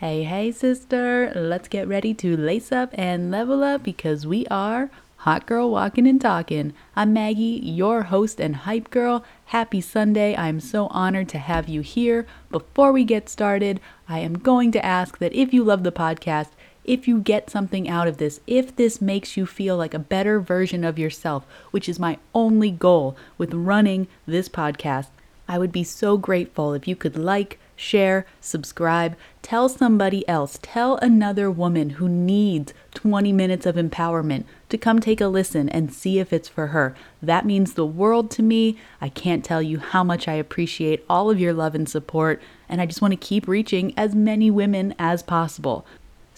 Hey, 0.00 0.22
hey, 0.22 0.52
sister, 0.52 1.32
let's 1.34 1.66
get 1.66 1.88
ready 1.88 2.14
to 2.14 2.36
lace 2.36 2.70
up 2.70 2.90
and 2.92 3.32
level 3.32 3.64
up 3.64 3.82
because 3.82 4.24
we 4.24 4.46
are 4.46 4.90
Hot 5.16 5.44
Girl 5.44 5.72
Walking 5.72 6.06
and 6.06 6.20
Talking. 6.20 6.72
I'm 6.94 7.12
Maggie, 7.12 7.60
your 7.64 8.04
host 8.04 8.38
and 8.38 8.54
hype 8.54 8.90
girl. 8.92 9.24
Happy 9.46 9.80
Sunday. 9.80 10.36
I'm 10.36 10.60
so 10.60 10.86
honored 10.92 11.28
to 11.30 11.38
have 11.38 11.68
you 11.68 11.80
here. 11.80 12.28
Before 12.48 12.92
we 12.92 13.02
get 13.02 13.28
started, 13.28 13.80
I 14.08 14.20
am 14.20 14.38
going 14.38 14.70
to 14.70 14.86
ask 14.86 15.18
that 15.18 15.32
if 15.32 15.52
you 15.52 15.64
love 15.64 15.82
the 15.82 15.90
podcast, 15.90 16.50
if 16.84 17.08
you 17.08 17.18
get 17.18 17.50
something 17.50 17.88
out 17.88 18.06
of 18.06 18.18
this, 18.18 18.38
if 18.46 18.76
this 18.76 19.00
makes 19.00 19.36
you 19.36 19.46
feel 19.46 19.76
like 19.76 19.94
a 19.94 19.98
better 19.98 20.38
version 20.38 20.84
of 20.84 20.96
yourself, 20.96 21.44
which 21.72 21.88
is 21.88 21.98
my 21.98 22.18
only 22.36 22.70
goal 22.70 23.16
with 23.36 23.52
running 23.52 24.06
this 24.28 24.48
podcast, 24.48 25.08
I 25.48 25.58
would 25.58 25.72
be 25.72 25.82
so 25.82 26.16
grateful 26.16 26.72
if 26.72 26.86
you 26.86 26.94
could 26.94 27.16
like, 27.16 27.58
share, 27.78 28.26
subscribe, 28.40 29.16
tell 29.40 29.68
somebody 29.68 30.28
else, 30.28 30.58
tell 30.60 30.96
another 30.96 31.50
woman 31.50 31.90
who 31.90 32.08
needs 32.08 32.74
20 32.94 33.32
minutes 33.32 33.64
of 33.64 33.76
empowerment 33.76 34.44
to 34.68 34.76
come 34.76 35.00
take 35.00 35.20
a 35.20 35.28
listen 35.28 35.68
and 35.68 35.92
see 35.92 36.18
if 36.18 36.32
it's 36.32 36.48
for 36.48 36.68
her. 36.68 36.94
That 37.22 37.46
means 37.46 37.74
the 37.74 37.86
world 37.86 38.30
to 38.32 38.42
me. 38.42 38.78
I 39.00 39.08
can't 39.08 39.44
tell 39.44 39.62
you 39.62 39.78
how 39.78 40.04
much 40.04 40.28
I 40.28 40.34
appreciate 40.34 41.04
all 41.08 41.30
of 41.30 41.40
your 41.40 41.52
love 41.52 41.74
and 41.74 41.88
support, 41.88 42.42
and 42.68 42.80
I 42.80 42.86
just 42.86 43.00
want 43.00 43.12
to 43.12 43.16
keep 43.16 43.48
reaching 43.48 43.94
as 43.96 44.14
many 44.14 44.50
women 44.50 44.94
as 44.98 45.22
possible. 45.22 45.86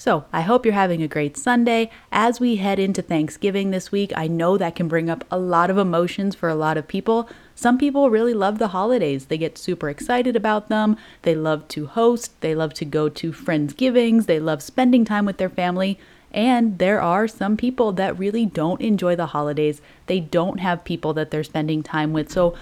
So, 0.00 0.24
I 0.32 0.40
hope 0.40 0.64
you're 0.64 0.72
having 0.72 1.02
a 1.02 1.08
great 1.08 1.36
Sunday. 1.36 1.90
As 2.10 2.40
we 2.40 2.56
head 2.56 2.78
into 2.78 3.02
Thanksgiving 3.02 3.70
this 3.70 3.92
week, 3.92 4.12
I 4.16 4.28
know 4.28 4.56
that 4.56 4.74
can 4.74 4.88
bring 4.88 5.10
up 5.10 5.26
a 5.30 5.38
lot 5.38 5.68
of 5.68 5.76
emotions 5.76 6.34
for 6.34 6.48
a 6.48 6.54
lot 6.54 6.78
of 6.78 6.88
people. 6.88 7.28
Some 7.60 7.76
people 7.76 8.08
really 8.08 8.32
love 8.32 8.58
the 8.58 8.68
holidays. 8.68 9.26
They 9.26 9.36
get 9.36 9.58
super 9.58 9.90
excited 9.90 10.34
about 10.34 10.70
them. 10.70 10.96
They 11.20 11.34
love 11.34 11.68
to 11.68 11.88
host. 11.88 12.40
They 12.40 12.54
love 12.54 12.72
to 12.72 12.86
go 12.86 13.10
to 13.10 13.34
friends' 13.34 13.74
Friendsgivings. 13.74 14.24
They 14.24 14.40
love 14.40 14.62
spending 14.62 15.04
time 15.04 15.26
with 15.26 15.36
their 15.36 15.50
family. 15.50 15.98
And 16.32 16.78
there 16.78 17.02
are 17.02 17.28
some 17.28 17.58
people 17.58 17.92
that 17.92 18.18
really 18.18 18.46
don't 18.46 18.80
enjoy 18.80 19.14
the 19.14 19.26
holidays. 19.26 19.82
They 20.06 20.20
don't 20.20 20.60
have 20.60 20.84
people 20.84 21.12
that 21.12 21.30
they're 21.30 21.44
spending 21.44 21.82
time 21.82 22.14
with. 22.14 22.32
So, 22.32 22.54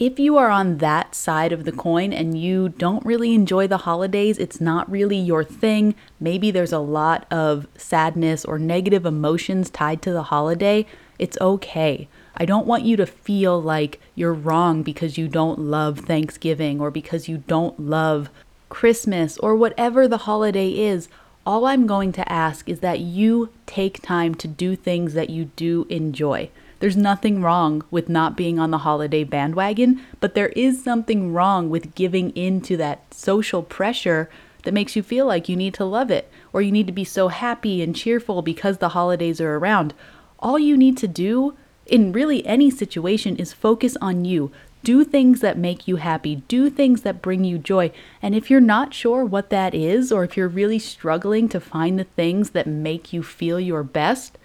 if 0.00 0.18
you 0.18 0.38
are 0.38 0.48
on 0.48 0.78
that 0.78 1.14
side 1.14 1.52
of 1.52 1.64
the 1.64 1.72
coin 1.72 2.14
and 2.14 2.40
you 2.40 2.70
don't 2.70 3.04
really 3.04 3.34
enjoy 3.34 3.66
the 3.66 3.84
holidays, 3.84 4.38
it's 4.38 4.60
not 4.60 4.90
really 4.90 5.18
your 5.18 5.44
thing, 5.44 5.94
maybe 6.18 6.50
there's 6.50 6.72
a 6.72 6.78
lot 6.78 7.26
of 7.30 7.66
sadness 7.76 8.46
or 8.46 8.58
negative 8.58 9.04
emotions 9.04 9.68
tied 9.68 10.00
to 10.02 10.12
the 10.12 10.24
holiday, 10.24 10.86
it's 11.18 11.36
okay. 11.42 12.08
I 12.38 12.44
don't 12.44 12.66
want 12.66 12.84
you 12.84 12.96
to 12.96 13.06
feel 13.06 13.60
like 13.60 13.98
you're 14.14 14.34
wrong 14.34 14.82
because 14.82 15.16
you 15.16 15.26
don't 15.26 15.58
love 15.58 16.00
Thanksgiving 16.00 16.80
or 16.80 16.90
because 16.90 17.28
you 17.28 17.38
don't 17.38 17.80
love 17.80 18.28
Christmas 18.68 19.38
or 19.38 19.56
whatever 19.56 20.06
the 20.06 20.18
holiday 20.18 20.70
is. 20.70 21.08
All 21.46 21.64
I'm 21.64 21.86
going 21.86 22.12
to 22.12 22.30
ask 22.30 22.68
is 22.68 22.80
that 22.80 23.00
you 23.00 23.50
take 23.64 24.02
time 24.02 24.34
to 24.34 24.48
do 24.48 24.76
things 24.76 25.14
that 25.14 25.30
you 25.30 25.46
do 25.56 25.86
enjoy. 25.88 26.50
There's 26.80 26.96
nothing 26.96 27.40
wrong 27.40 27.84
with 27.90 28.10
not 28.10 28.36
being 28.36 28.58
on 28.58 28.70
the 28.70 28.78
holiday 28.78 29.24
bandwagon, 29.24 30.02
but 30.20 30.34
there 30.34 30.50
is 30.50 30.84
something 30.84 31.32
wrong 31.32 31.70
with 31.70 31.94
giving 31.94 32.30
in 32.30 32.60
to 32.62 32.76
that 32.76 33.14
social 33.14 33.62
pressure 33.62 34.28
that 34.64 34.74
makes 34.74 34.94
you 34.94 35.02
feel 35.02 35.24
like 35.24 35.48
you 35.48 35.56
need 35.56 35.72
to 35.74 35.86
love 35.86 36.10
it 36.10 36.30
or 36.52 36.60
you 36.60 36.72
need 36.72 36.86
to 36.86 36.92
be 36.92 37.04
so 37.04 37.28
happy 37.28 37.80
and 37.80 37.96
cheerful 37.96 38.42
because 38.42 38.76
the 38.76 38.90
holidays 38.90 39.40
are 39.40 39.56
around. 39.56 39.94
All 40.38 40.58
you 40.58 40.76
need 40.76 40.98
to 40.98 41.08
do 41.08 41.56
in 41.86 42.12
really 42.12 42.44
any 42.46 42.70
situation 42.70 43.36
is 43.36 43.52
focus 43.52 43.96
on 44.00 44.24
you. 44.24 44.50
Do 44.82 45.04
things 45.04 45.40
that 45.40 45.58
make 45.58 45.88
you 45.88 45.96
happy. 45.96 46.36
Do 46.48 46.70
things 46.70 47.02
that 47.02 47.22
bring 47.22 47.44
you 47.44 47.58
joy. 47.58 47.90
And 48.22 48.34
if 48.34 48.50
you're 48.50 48.60
not 48.60 48.94
sure 48.94 49.24
what 49.24 49.50
that 49.50 49.74
is, 49.74 50.12
or 50.12 50.22
if 50.22 50.36
you're 50.36 50.48
really 50.48 50.78
struggling 50.78 51.48
to 51.48 51.60
find 51.60 51.98
the 51.98 52.04
things 52.04 52.50
that 52.50 52.66
make 52.66 53.12
you 53.12 53.22
feel 53.22 53.58
your 53.58 53.82
best, 53.82 54.38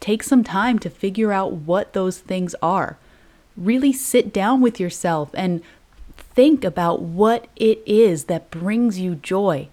take 0.00 0.22
some 0.22 0.42
time 0.42 0.78
to 0.80 0.90
figure 0.90 1.32
out 1.32 1.52
what 1.52 1.92
those 1.92 2.18
things 2.18 2.54
are. 2.60 2.98
Really 3.56 3.92
sit 3.92 4.32
down 4.32 4.60
with 4.60 4.80
yourself 4.80 5.30
and 5.34 5.62
think 6.16 6.64
about 6.64 7.02
what 7.02 7.46
it 7.54 7.80
is 7.86 8.24
that 8.24 8.50
brings 8.50 8.98
you 8.98 9.14
joy. 9.14 9.68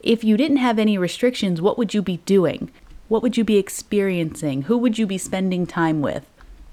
If 0.00 0.24
you 0.24 0.36
didn't 0.36 0.56
have 0.58 0.78
any 0.78 0.96
restrictions, 0.96 1.60
what 1.60 1.76
would 1.76 1.92
you 1.92 2.00
be 2.00 2.18
doing? 2.18 2.70
What 3.08 3.22
would 3.22 3.36
you 3.36 3.44
be 3.44 3.58
experiencing? 3.58 4.62
Who 4.62 4.78
would 4.78 4.98
you 4.98 5.06
be 5.06 5.18
spending 5.18 5.66
time 5.66 6.00
with? 6.00 6.24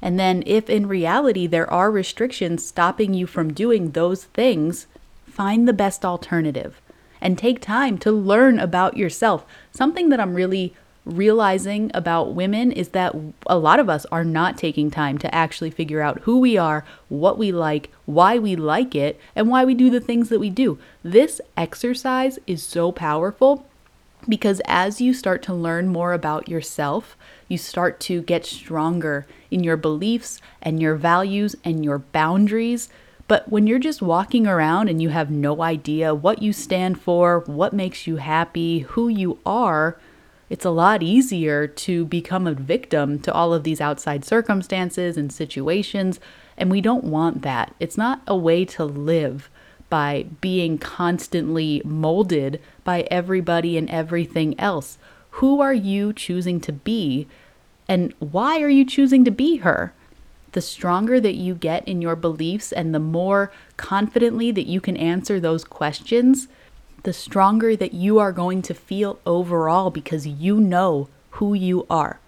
And 0.04 0.20
then, 0.20 0.44
if 0.46 0.70
in 0.70 0.88
reality 0.88 1.48
there 1.48 1.72
are 1.72 1.90
restrictions 1.90 2.68
stopping 2.68 3.14
you 3.14 3.26
from 3.26 3.54
doing 3.54 3.92
those 3.92 4.26
things, 4.26 4.86
find 5.26 5.66
the 5.66 5.72
best 5.72 6.04
alternative 6.04 6.82
and 7.22 7.38
take 7.38 7.62
time 7.62 7.98
to 8.00 8.12
learn 8.12 8.60
about 8.60 8.98
yourself. 8.98 9.46
Something 9.72 10.10
that 10.10 10.20
I'm 10.20 10.36
really 10.36 10.74
realizing 11.06 11.90
about 11.94 12.34
women 12.36 12.74
is 12.74 12.90
that 12.90 13.16
a 13.48 13.58
lot 13.58 13.80
of 13.80 13.88
us 13.90 14.06
are 14.12 14.26
not 14.26 14.58
taking 14.58 14.92
time 14.92 15.18
to 15.20 15.34
actually 15.34 15.72
figure 15.72 16.02
out 16.02 16.20
who 16.24 16.38
we 16.38 16.58
are, 16.58 16.84
what 17.08 17.38
we 17.38 17.54
like, 17.54 17.90
why 18.06 18.38
we 18.38 18.58
like 18.58 18.94
it, 18.96 19.18
and 19.38 19.48
why 19.48 19.64
we 19.64 19.74
do 19.74 19.90
the 19.90 20.02
things 20.02 20.28
that 20.28 20.40
we 20.40 20.50
do. 20.50 20.78
This 21.02 21.40
exercise 21.56 22.40
is 22.46 22.62
so 22.62 22.92
powerful 22.92 23.66
because 24.28 24.62
as 24.66 25.00
you 25.00 25.14
start 25.14 25.42
to 25.44 25.54
learn 25.54 25.88
more 25.88 26.12
about 26.12 26.50
yourself, 26.50 27.16
you 27.54 27.58
start 27.58 28.02
to 28.02 28.22
get 28.24 28.46
stronger 28.46 29.26
in 29.50 29.64
your 29.64 29.78
beliefs 29.78 30.42
and 30.62 30.82
your 30.82 30.96
values 30.96 31.56
and 31.64 31.86
your 31.86 32.00
boundaries. 32.00 32.90
But 33.30 33.50
when 33.50 33.68
you're 33.68 33.80
just 33.80 34.02
walking 34.02 34.46
around 34.46 34.90
and 34.90 35.02
you 35.02 35.10
have 35.10 35.32
no 35.32 35.62
idea 35.62 36.14
what 36.14 36.42
you 36.42 36.52
stand 36.52 37.00
for, 37.00 37.40
what 37.46 37.72
makes 37.72 38.06
you 38.06 38.18
happy, 38.18 38.80
who 38.80 39.08
you 39.08 39.40
are, 39.46 39.98
it's 40.50 40.66
a 40.66 40.72
lot 40.72 41.02
easier 41.02 41.68
to 41.68 42.06
become 42.06 42.46
a 42.46 42.54
victim 42.54 43.20
to 43.20 43.32
all 43.32 43.54
of 43.54 43.64
these 43.64 43.80
outside 43.80 44.26
circumstances 44.26 45.16
and 45.16 45.32
situations. 45.32 46.20
And 46.58 46.70
we 46.70 46.82
don't 46.82 47.06
want 47.06 47.44
that. 47.44 47.74
It's 47.80 47.98
not 47.98 48.22
a 48.28 48.36
way 48.36 48.66
to 48.66 48.84
live 48.84 49.50
by 49.90 50.26
being 50.42 50.78
constantly 50.78 51.82
molded 51.86 52.60
by 52.84 53.08
everybody 53.10 53.78
and 53.78 53.90
everything 53.90 54.60
else. 54.60 54.98
Who 55.38 55.62
are 55.62 55.74
you 55.74 56.14
choosing 56.14 56.60
to 56.62 56.72
be? 56.72 57.28
And 57.94 58.12
why 58.18 58.60
are 58.60 58.70
you 58.70 58.86
choosing 58.86 59.24
to 59.24 59.30
be 59.30 59.58
her? 59.58 59.94
The 60.54 60.62
stronger 60.62 61.20
that 61.20 61.36
you 61.36 61.54
get 61.54 61.88
in 61.88 62.02
your 62.02 62.16
beliefs 62.16 62.72
and 62.72 62.92
the 62.92 63.00
more 63.00 63.52
confidently 63.78 64.50
that 64.50 64.66
you 64.66 64.82
can 64.82 64.98
answer 64.98 65.40
those 65.40 65.64
questions, 65.64 66.48
the 67.04 67.14
stronger 67.14 67.76
that 67.76 67.94
you 67.94 68.18
are 68.18 68.32
going 68.32 68.64
to 68.64 68.74
feel 68.74 69.20
overall 69.28 69.92
because 69.92 70.26
you 70.26 70.60
know 70.60 71.08
who 71.38 71.54
you 71.54 71.86
are. 71.88 72.20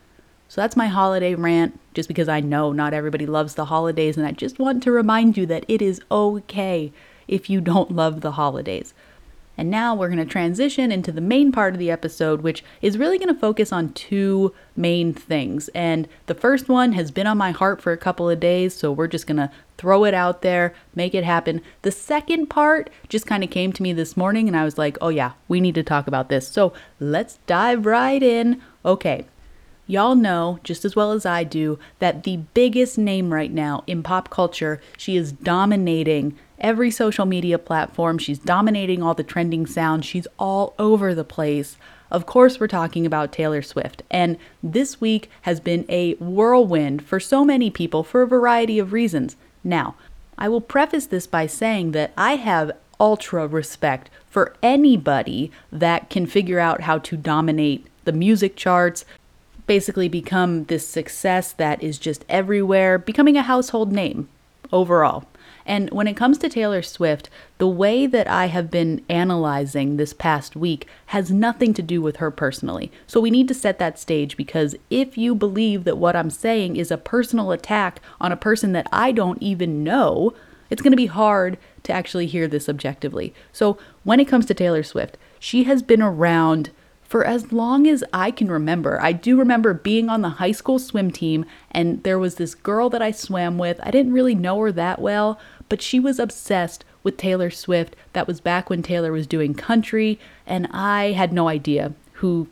So 0.49 0.61
that's 0.61 0.77
my 0.77 0.85
holiday 0.85 1.33
rant, 1.33 1.79
just 1.95 2.09
because 2.09 2.29
I 2.29 2.41
know 2.41 2.71
not 2.71 2.93
everybody 2.93 3.25
loves 3.25 3.55
the 3.55 3.65
holidays, 3.65 4.17
and 4.17 4.27
I 4.27 4.33
just 4.33 4.59
want 4.59 4.83
to 4.83 4.91
remind 4.91 5.35
you 5.35 5.47
that 5.47 5.65
it 5.67 5.81
is 5.81 5.99
okay 6.11 6.93
if 7.27 7.49
you 7.49 7.59
don't 7.59 7.89
love 7.89 8.21
the 8.21 8.33
holidays. 8.33 8.93
And 9.57 9.69
now 9.69 9.95
we're 9.95 10.09
going 10.09 10.19
to 10.19 10.25
transition 10.25 10.91
into 10.91 11.11
the 11.11 11.21
main 11.21 11.51
part 11.51 11.73
of 11.73 11.79
the 11.79 11.91
episode, 11.91 12.41
which 12.41 12.63
is 12.81 12.97
really 12.97 13.17
going 13.17 13.33
to 13.33 13.39
focus 13.39 13.71
on 13.71 13.93
two 13.93 14.53
main 14.75 15.13
things. 15.13 15.69
And 15.69 16.07
the 16.25 16.35
first 16.35 16.67
one 16.67 16.93
has 16.93 17.11
been 17.11 17.27
on 17.27 17.37
my 17.37 17.51
heart 17.51 17.81
for 17.81 17.91
a 17.91 17.97
couple 17.97 18.29
of 18.29 18.39
days, 18.39 18.73
so 18.73 18.91
we're 18.91 19.07
just 19.07 19.27
going 19.27 19.37
to 19.37 19.51
throw 19.77 20.05
it 20.05 20.13
out 20.13 20.41
there, 20.41 20.73
make 20.93 21.13
it 21.13 21.23
happen. 21.23 21.61
The 21.81 21.91
second 21.91 22.47
part 22.47 22.89
just 23.09 23.25
kind 23.25 23.43
of 23.43 23.49
came 23.49 23.71
to 23.73 23.83
me 23.83 23.93
this 23.93 24.17
morning, 24.17 24.47
and 24.47 24.57
I 24.57 24.63
was 24.63 24.77
like, 24.77 24.97
oh 25.01 25.09
yeah, 25.09 25.33
we 25.47 25.61
need 25.61 25.75
to 25.75 25.83
talk 25.83 26.07
about 26.07 26.29
this. 26.29 26.47
So 26.47 26.73
let's 26.99 27.39
dive 27.45 27.85
right 27.85 28.21
in. 28.21 28.61
Okay, 28.83 29.25
Y'all 29.87 30.15
know, 30.15 30.59
just 30.63 30.83
as 30.83 30.95
well 30.95 31.11
as 31.11 31.27
I 31.27 31.43
do, 31.43 31.77
that 31.99 32.23
the 32.23 32.37
biggest 32.55 32.97
name 32.97 33.31
right 33.31 33.51
now 33.51 33.83
in 33.85 34.01
pop 34.01 34.31
culture, 34.31 34.81
she 34.97 35.15
is 35.15 35.31
dominating 35.31 36.35
every 36.59 36.91
social 36.91 37.25
media 37.25 37.57
platform. 37.57 38.17
She's 38.17 38.39
dominating 38.39 39.03
all 39.03 39.13
the 39.13 39.23
trending 39.23 39.65
sounds. 39.65 40.05
She's 40.05 40.27
all 40.39 40.73
over 40.79 41.13
the 41.13 41.23
place. 41.23 41.77
Of 42.11 42.25
course, 42.25 42.59
we're 42.59 42.67
talking 42.67 43.05
about 43.05 43.31
Taylor 43.31 43.61
Swift. 43.61 44.03
And 44.09 44.37
this 44.61 45.01
week 45.01 45.29
has 45.41 45.59
been 45.59 45.85
a 45.89 46.13
whirlwind 46.15 47.03
for 47.03 47.19
so 47.19 47.43
many 47.43 47.69
people 47.69 48.03
for 48.03 48.21
a 48.21 48.27
variety 48.27 48.79
of 48.79 48.93
reasons. 48.93 49.35
Now, 49.63 49.95
I 50.37 50.49
will 50.49 50.61
preface 50.61 51.07
this 51.07 51.27
by 51.27 51.47
saying 51.47 51.91
that 51.91 52.13
I 52.17 52.35
have 52.35 52.71
ultra 52.99 53.47
respect 53.47 54.09
for 54.29 54.55
anybody 54.61 55.51
that 55.71 56.09
can 56.09 56.25
figure 56.25 56.59
out 56.59 56.81
how 56.81 56.97
to 56.99 57.17
dominate 57.17 57.87
the 58.03 58.11
music 58.11 58.55
charts, 58.55 59.05
basically 59.67 60.07
become 60.07 60.65
this 60.65 60.87
success 60.87 61.51
that 61.53 61.81
is 61.81 61.97
just 61.97 62.23
everywhere, 62.29 62.97
becoming 62.97 63.35
a 63.35 63.41
household 63.41 63.91
name 63.91 64.29
overall. 64.71 65.25
And 65.65 65.89
when 65.89 66.07
it 66.07 66.15
comes 66.15 66.37
to 66.39 66.49
Taylor 66.49 66.81
Swift, 66.81 67.29
the 67.57 67.67
way 67.67 68.05
that 68.05 68.27
I 68.27 68.47
have 68.47 68.69
been 68.69 69.03
analyzing 69.09 69.97
this 69.97 70.13
past 70.13 70.55
week 70.55 70.87
has 71.07 71.31
nothing 71.31 71.73
to 71.73 71.81
do 71.81 72.01
with 72.01 72.17
her 72.17 72.29
personally. 72.29 72.91
So 73.07 73.19
we 73.19 73.31
need 73.31 73.47
to 73.47 73.53
set 73.53 73.79
that 73.79 73.97
stage 73.97 74.37
because 74.37 74.75
if 74.89 75.17
you 75.17 75.33
believe 75.33 75.83
that 75.85 75.97
what 75.97 76.15
I'm 76.15 76.29
saying 76.29 76.75
is 76.75 76.91
a 76.91 76.97
personal 76.97 77.51
attack 77.51 77.99
on 78.21 78.31
a 78.31 78.37
person 78.37 78.73
that 78.73 78.87
I 78.91 79.11
don't 79.11 79.41
even 79.41 79.83
know, 79.83 80.33
it's 80.69 80.81
going 80.81 80.91
to 80.91 80.97
be 80.97 81.07
hard 81.07 81.57
to 81.83 81.93
actually 81.93 82.27
hear 82.27 82.47
this 82.47 82.69
objectively. 82.69 83.33
So 83.51 83.77
when 84.03 84.19
it 84.19 84.27
comes 84.27 84.45
to 84.47 84.53
Taylor 84.53 84.83
Swift, 84.83 85.17
she 85.39 85.63
has 85.63 85.81
been 85.81 86.01
around 86.01 86.71
for 87.05 87.23
as 87.23 87.51
long 87.51 87.87
as 87.87 88.03
I 88.11 88.31
can 88.31 88.49
remember. 88.49 88.99
I 89.01 89.11
do 89.11 89.37
remember 89.37 89.73
being 89.73 90.09
on 90.09 90.21
the 90.21 90.29
high 90.29 90.51
school 90.51 90.79
swim 90.79 91.11
team, 91.11 91.45
and 91.71 92.01
there 92.03 92.19
was 92.19 92.35
this 92.35 92.55
girl 92.55 92.89
that 92.89 93.01
I 93.01 93.11
swam 93.11 93.57
with. 93.57 93.79
I 93.83 93.91
didn't 93.91 94.13
really 94.13 94.35
know 94.35 94.59
her 94.59 94.71
that 94.71 94.99
well, 94.99 95.39
but 95.69 95.81
she 95.81 95.99
was 95.99 96.19
obsessed 96.19 96.85
with 97.03 97.17
Taylor 97.17 97.49
Swift. 97.49 97.95
That 98.13 98.27
was 98.27 98.39
back 98.41 98.69
when 98.69 98.81
Taylor 98.81 99.11
was 99.11 99.27
doing 99.27 99.53
country, 99.53 100.19
and 100.45 100.67
I 100.71 101.11
had 101.11 101.33
no 101.33 101.47
idea 101.47 101.93
who 102.13 102.47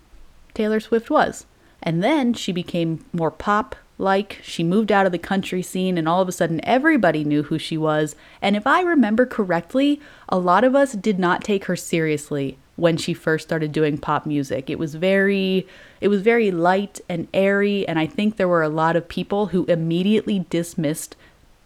Taylor 0.53 0.79
Swift 0.79 1.09
was. 1.09 1.45
And 1.81 2.03
then 2.03 2.33
she 2.33 2.51
became 2.51 3.03
more 3.11 3.31
pop 3.31 3.75
like. 3.97 4.39
She 4.41 4.63
moved 4.63 4.91
out 4.91 5.05
of 5.05 5.11
the 5.11 5.17
country 5.17 5.61
scene, 5.61 5.97
and 5.97 6.07
all 6.07 6.21
of 6.21 6.29
a 6.29 6.31
sudden, 6.31 6.61
everybody 6.63 7.23
knew 7.23 7.43
who 7.43 7.59
she 7.59 7.77
was. 7.77 8.15
And 8.41 8.55
if 8.55 8.65
I 8.65 8.81
remember 8.81 9.25
correctly, 9.25 9.99
a 10.29 10.37
lot 10.37 10.63
of 10.63 10.75
us 10.75 10.93
did 10.93 11.19
not 11.19 11.43
take 11.43 11.65
her 11.65 11.75
seriously 11.75 12.57
when 12.75 12.97
she 12.97 13.13
first 13.13 13.47
started 13.47 13.71
doing 13.71 13.97
pop 13.97 14.25
music. 14.25 14.69
It 14.69 14.79
was 14.79 14.95
very 14.95 15.67
it 16.01 16.07
was 16.07 16.21
very 16.21 16.51
light 16.51 16.99
and 17.07 17.27
airy 17.33 17.87
and 17.87 17.99
I 17.99 18.07
think 18.07 18.35
there 18.35 18.47
were 18.47 18.63
a 18.63 18.69
lot 18.69 18.95
of 18.95 19.07
people 19.07 19.47
who 19.47 19.65
immediately 19.65 20.45
dismissed 20.49 21.15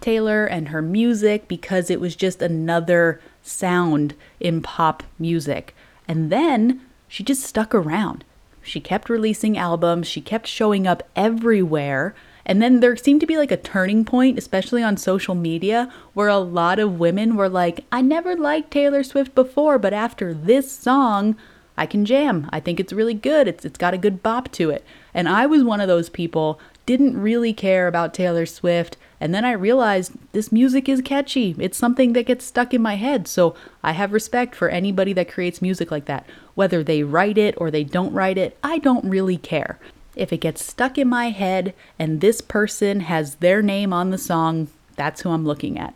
Taylor 0.01 0.45
and 0.45 0.69
her 0.69 0.81
music 0.81 1.47
because 1.47 1.89
it 1.89 1.99
was 1.99 2.15
just 2.15 2.41
another 2.41 3.19
sound 3.41 4.13
in 4.39 4.61
pop 4.61 5.03
music. 5.19 5.75
And 6.07 6.31
then 6.31 6.81
she 7.07 7.23
just 7.23 7.43
stuck 7.43 7.73
around. 7.73 8.23
She 8.61 8.79
kept 8.79 9.09
releasing 9.09 9.57
albums, 9.57 10.07
she 10.07 10.21
kept 10.21 10.47
showing 10.47 10.85
up 10.85 11.03
everywhere. 11.15 12.13
And 12.45 12.61
then 12.61 12.79
there 12.79 12.95
seemed 12.95 13.19
to 13.21 13.27
be 13.27 13.37
like 13.37 13.51
a 13.51 13.57
turning 13.57 14.05
point, 14.05 14.37
especially 14.37 14.81
on 14.81 14.95
social 14.95 15.35
media, 15.35 15.91
where 16.13 16.29
a 16.29 16.37
lot 16.37 16.79
of 16.79 16.97
women 16.97 17.35
were 17.35 17.49
like, 17.49 17.85
I 17.91 18.01
never 18.01 18.35
liked 18.35 18.71
Taylor 18.71 19.03
Swift 19.03 19.35
before, 19.35 19.77
but 19.77 19.93
after 19.93 20.33
this 20.33 20.71
song, 20.71 21.35
I 21.77 21.85
can 21.85 22.05
jam. 22.05 22.49
I 22.51 22.59
think 22.59 22.79
it's 22.79 22.93
really 22.93 23.13
good. 23.13 23.47
It's 23.47 23.63
it's 23.63 23.77
got 23.77 23.93
a 23.93 23.97
good 23.97 24.23
bop 24.23 24.51
to 24.53 24.69
it. 24.69 24.83
And 25.13 25.29
I 25.29 25.45
was 25.45 25.63
one 25.63 25.79
of 25.79 25.87
those 25.87 26.09
people 26.09 26.59
didn't 26.87 27.21
really 27.21 27.53
care 27.53 27.87
about 27.87 28.15
Taylor 28.15 28.47
Swift 28.47 28.97
and 29.19 29.33
then 29.33 29.45
I 29.45 29.51
realized 29.51 30.13
this 30.31 30.51
music 30.51 30.87
is 30.87 31.01
catchy. 31.01 31.55
It's 31.57 31.77
something 31.77 32.13
that 32.13 32.27
gets 32.27 32.45
stuck 32.45 32.73
in 32.73 32.81
my 32.81 32.95
head. 32.95 33.27
So 33.27 33.55
I 33.83 33.93
have 33.93 34.13
respect 34.13 34.55
for 34.55 34.69
anybody 34.69 35.13
that 35.13 35.31
creates 35.31 35.61
music 35.61 35.89
like 35.89 36.05
that. 36.05 36.25
Whether 36.55 36.83
they 36.83 37.03
write 37.03 37.37
it 37.37 37.55
or 37.57 37.71
they 37.71 37.83
don't 37.83 38.13
write 38.13 38.37
it, 38.37 38.57
I 38.63 38.77
don't 38.77 39.09
really 39.09 39.37
care. 39.37 39.79
If 40.15 40.31
it 40.31 40.41
gets 40.41 40.63
stuck 40.63 40.97
in 40.97 41.07
my 41.07 41.29
head 41.29 41.73
and 41.97 42.21
this 42.21 42.41
person 42.41 43.01
has 43.01 43.35
their 43.35 43.61
name 43.61 43.91
on 43.91 44.11
the 44.11 44.17
song, 44.17 44.67
that's 44.95 45.21
who 45.21 45.31
I'm 45.31 45.45
looking 45.45 45.79
at. 45.79 45.95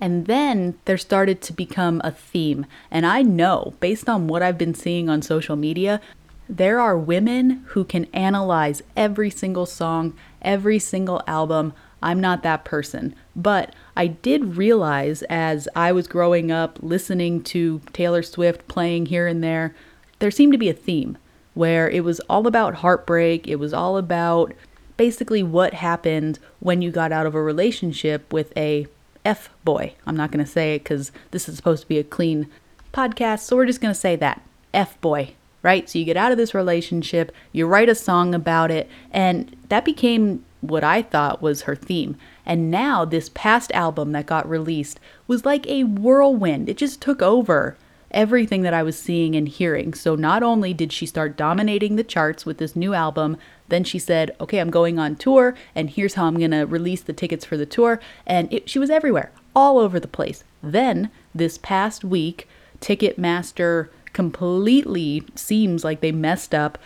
And 0.00 0.26
then 0.26 0.78
there 0.86 0.98
started 0.98 1.40
to 1.42 1.52
become 1.52 2.00
a 2.02 2.10
theme. 2.10 2.66
And 2.90 3.06
I 3.06 3.22
know, 3.22 3.74
based 3.80 4.08
on 4.08 4.26
what 4.26 4.42
I've 4.42 4.58
been 4.58 4.74
seeing 4.74 5.08
on 5.08 5.22
social 5.22 5.56
media, 5.56 6.00
there 6.48 6.80
are 6.80 6.98
women 6.98 7.64
who 7.68 7.84
can 7.84 8.06
analyze 8.06 8.82
every 8.96 9.30
single 9.30 9.66
song, 9.66 10.14
every 10.42 10.78
single 10.78 11.22
album. 11.26 11.72
I'm 12.02 12.20
not 12.20 12.42
that 12.42 12.64
person. 12.64 13.14
But 13.34 13.74
I 13.96 14.08
did 14.08 14.56
realize 14.56 15.22
as 15.24 15.68
I 15.74 15.92
was 15.92 16.06
growing 16.06 16.50
up 16.50 16.78
listening 16.82 17.42
to 17.44 17.80
Taylor 17.92 18.22
Swift 18.22 18.66
playing 18.68 19.06
here 19.06 19.26
and 19.26 19.42
there, 19.42 19.74
there 20.18 20.30
seemed 20.30 20.52
to 20.52 20.58
be 20.58 20.68
a 20.68 20.74
theme 20.74 21.16
where 21.54 21.88
it 21.88 22.04
was 22.04 22.20
all 22.28 22.46
about 22.46 22.76
heartbreak. 22.76 23.46
It 23.46 23.56
was 23.56 23.72
all 23.72 23.96
about 23.96 24.52
basically 24.96 25.42
what 25.42 25.74
happened 25.74 26.38
when 26.60 26.82
you 26.82 26.90
got 26.90 27.12
out 27.12 27.26
of 27.26 27.34
a 27.34 27.42
relationship 27.42 28.32
with 28.32 28.56
a 28.56 28.86
F 29.24 29.50
boy. 29.64 29.94
I'm 30.06 30.16
not 30.16 30.30
going 30.30 30.44
to 30.44 30.50
say 30.50 30.74
it 30.74 30.80
because 30.80 31.12
this 31.30 31.48
is 31.48 31.56
supposed 31.56 31.82
to 31.82 31.88
be 31.88 31.98
a 31.98 32.04
clean 32.04 32.48
podcast, 32.92 33.40
so 33.40 33.56
we're 33.56 33.66
just 33.66 33.80
going 33.80 33.94
to 33.94 33.98
say 33.98 34.16
that 34.16 34.42
F 34.74 35.00
boy, 35.00 35.34
right? 35.62 35.88
So 35.88 35.98
you 35.98 36.04
get 36.04 36.16
out 36.16 36.32
of 36.32 36.38
this 36.38 36.54
relationship, 36.54 37.32
you 37.52 37.66
write 37.66 37.88
a 37.88 37.94
song 37.94 38.34
about 38.34 38.70
it, 38.70 38.88
and 39.10 39.56
that 39.68 39.84
became 39.84 40.44
what 40.60 40.84
I 40.84 41.02
thought 41.02 41.42
was 41.42 41.62
her 41.62 41.76
theme. 41.76 42.16
And 42.46 42.70
now, 42.70 43.04
this 43.04 43.30
past 43.34 43.70
album 43.72 44.12
that 44.12 44.26
got 44.26 44.48
released 44.48 44.98
was 45.26 45.44
like 45.44 45.66
a 45.66 45.84
whirlwind. 45.84 46.68
It 46.68 46.76
just 46.76 47.00
took 47.00 47.20
over 47.20 47.76
everything 48.10 48.62
that 48.62 48.74
I 48.74 48.82
was 48.82 48.98
seeing 48.98 49.34
and 49.34 49.48
hearing. 49.48 49.94
So, 49.94 50.14
not 50.14 50.42
only 50.42 50.72
did 50.72 50.92
she 50.92 51.06
start 51.06 51.36
dominating 51.36 51.96
the 51.96 52.04
charts 52.04 52.46
with 52.46 52.58
this 52.58 52.76
new 52.76 52.94
album, 52.94 53.36
then 53.68 53.84
she 53.84 53.98
said, 53.98 54.34
Okay, 54.40 54.58
I'm 54.58 54.70
going 54.70 54.98
on 54.98 55.16
tour, 55.16 55.54
and 55.74 55.90
here's 55.90 56.14
how 56.14 56.26
I'm 56.26 56.38
going 56.38 56.50
to 56.52 56.64
release 56.64 57.02
the 57.02 57.12
tickets 57.12 57.44
for 57.44 57.56
the 57.56 57.66
tour. 57.66 58.00
And 58.26 58.52
it, 58.52 58.68
she 58.68 58.78
was 58.78 58.90
everywhere, 58.90 59.32
all 59.54 59.78
over 59.78 59.98
the 59.98 60.08
place. 60.08 60.44
Then, 60.62 61.10
this 61.34 61.58
past 61.58 62.04
week, 62.04 62.48
Ticketmaster 62.80 63.88
completely 64.12 65.24
seems 65.34 65.84
like 65.84 66.00
they 66.00 66.12
messed 66.12 66.54
up 66.54 66.78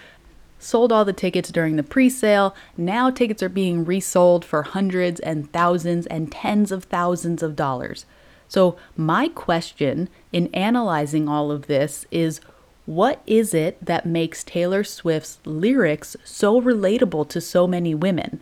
sold 0.58 0.90
all 0.92 1.04
the 1.04 1.12
tickets 1.12 1.50
during 1.50 1.76
the 1.76 1.82
pre 1.82 2.08
sale. 2.08 2.54
Now 2.76 3.10
tickets 3.10 3.42
are 3.42 3.48
being 3.48 3.84
resold 3.84 4.44
for 4.44 4.62
hundreds 4.62 5.20
and 5.20 5.50
thousands 5.52 6.06
and 6.06 6.30
tens 6.30 6.72
of 6.72 6.84
thousands 6.84 7.42
of 7.42 7.56
dollars. 7.56 8.06
So, 8.48 8.76
my 8.96 9.28
question 9.28 10.08
in 10.32 10.54
analyzing 10.54 11.28
all 11.28 11.50
of 11.50 11.66
this 11.66 12.06
is 12.10 12.40
what 12.84 13.20
is 13.26 13.52
it 13.52 13.84
that 13.84 14.06
makes 14.06 14.44
Taylor 14.44 14.84
Swift's 14.84 15.40
lyrics 15.44 16.16
so 16.24 16.60
relatable 16.62 17.28
to 17.30 17.40
so 17.40 17.66
many 17.66 17.94
women? 17.94 18.40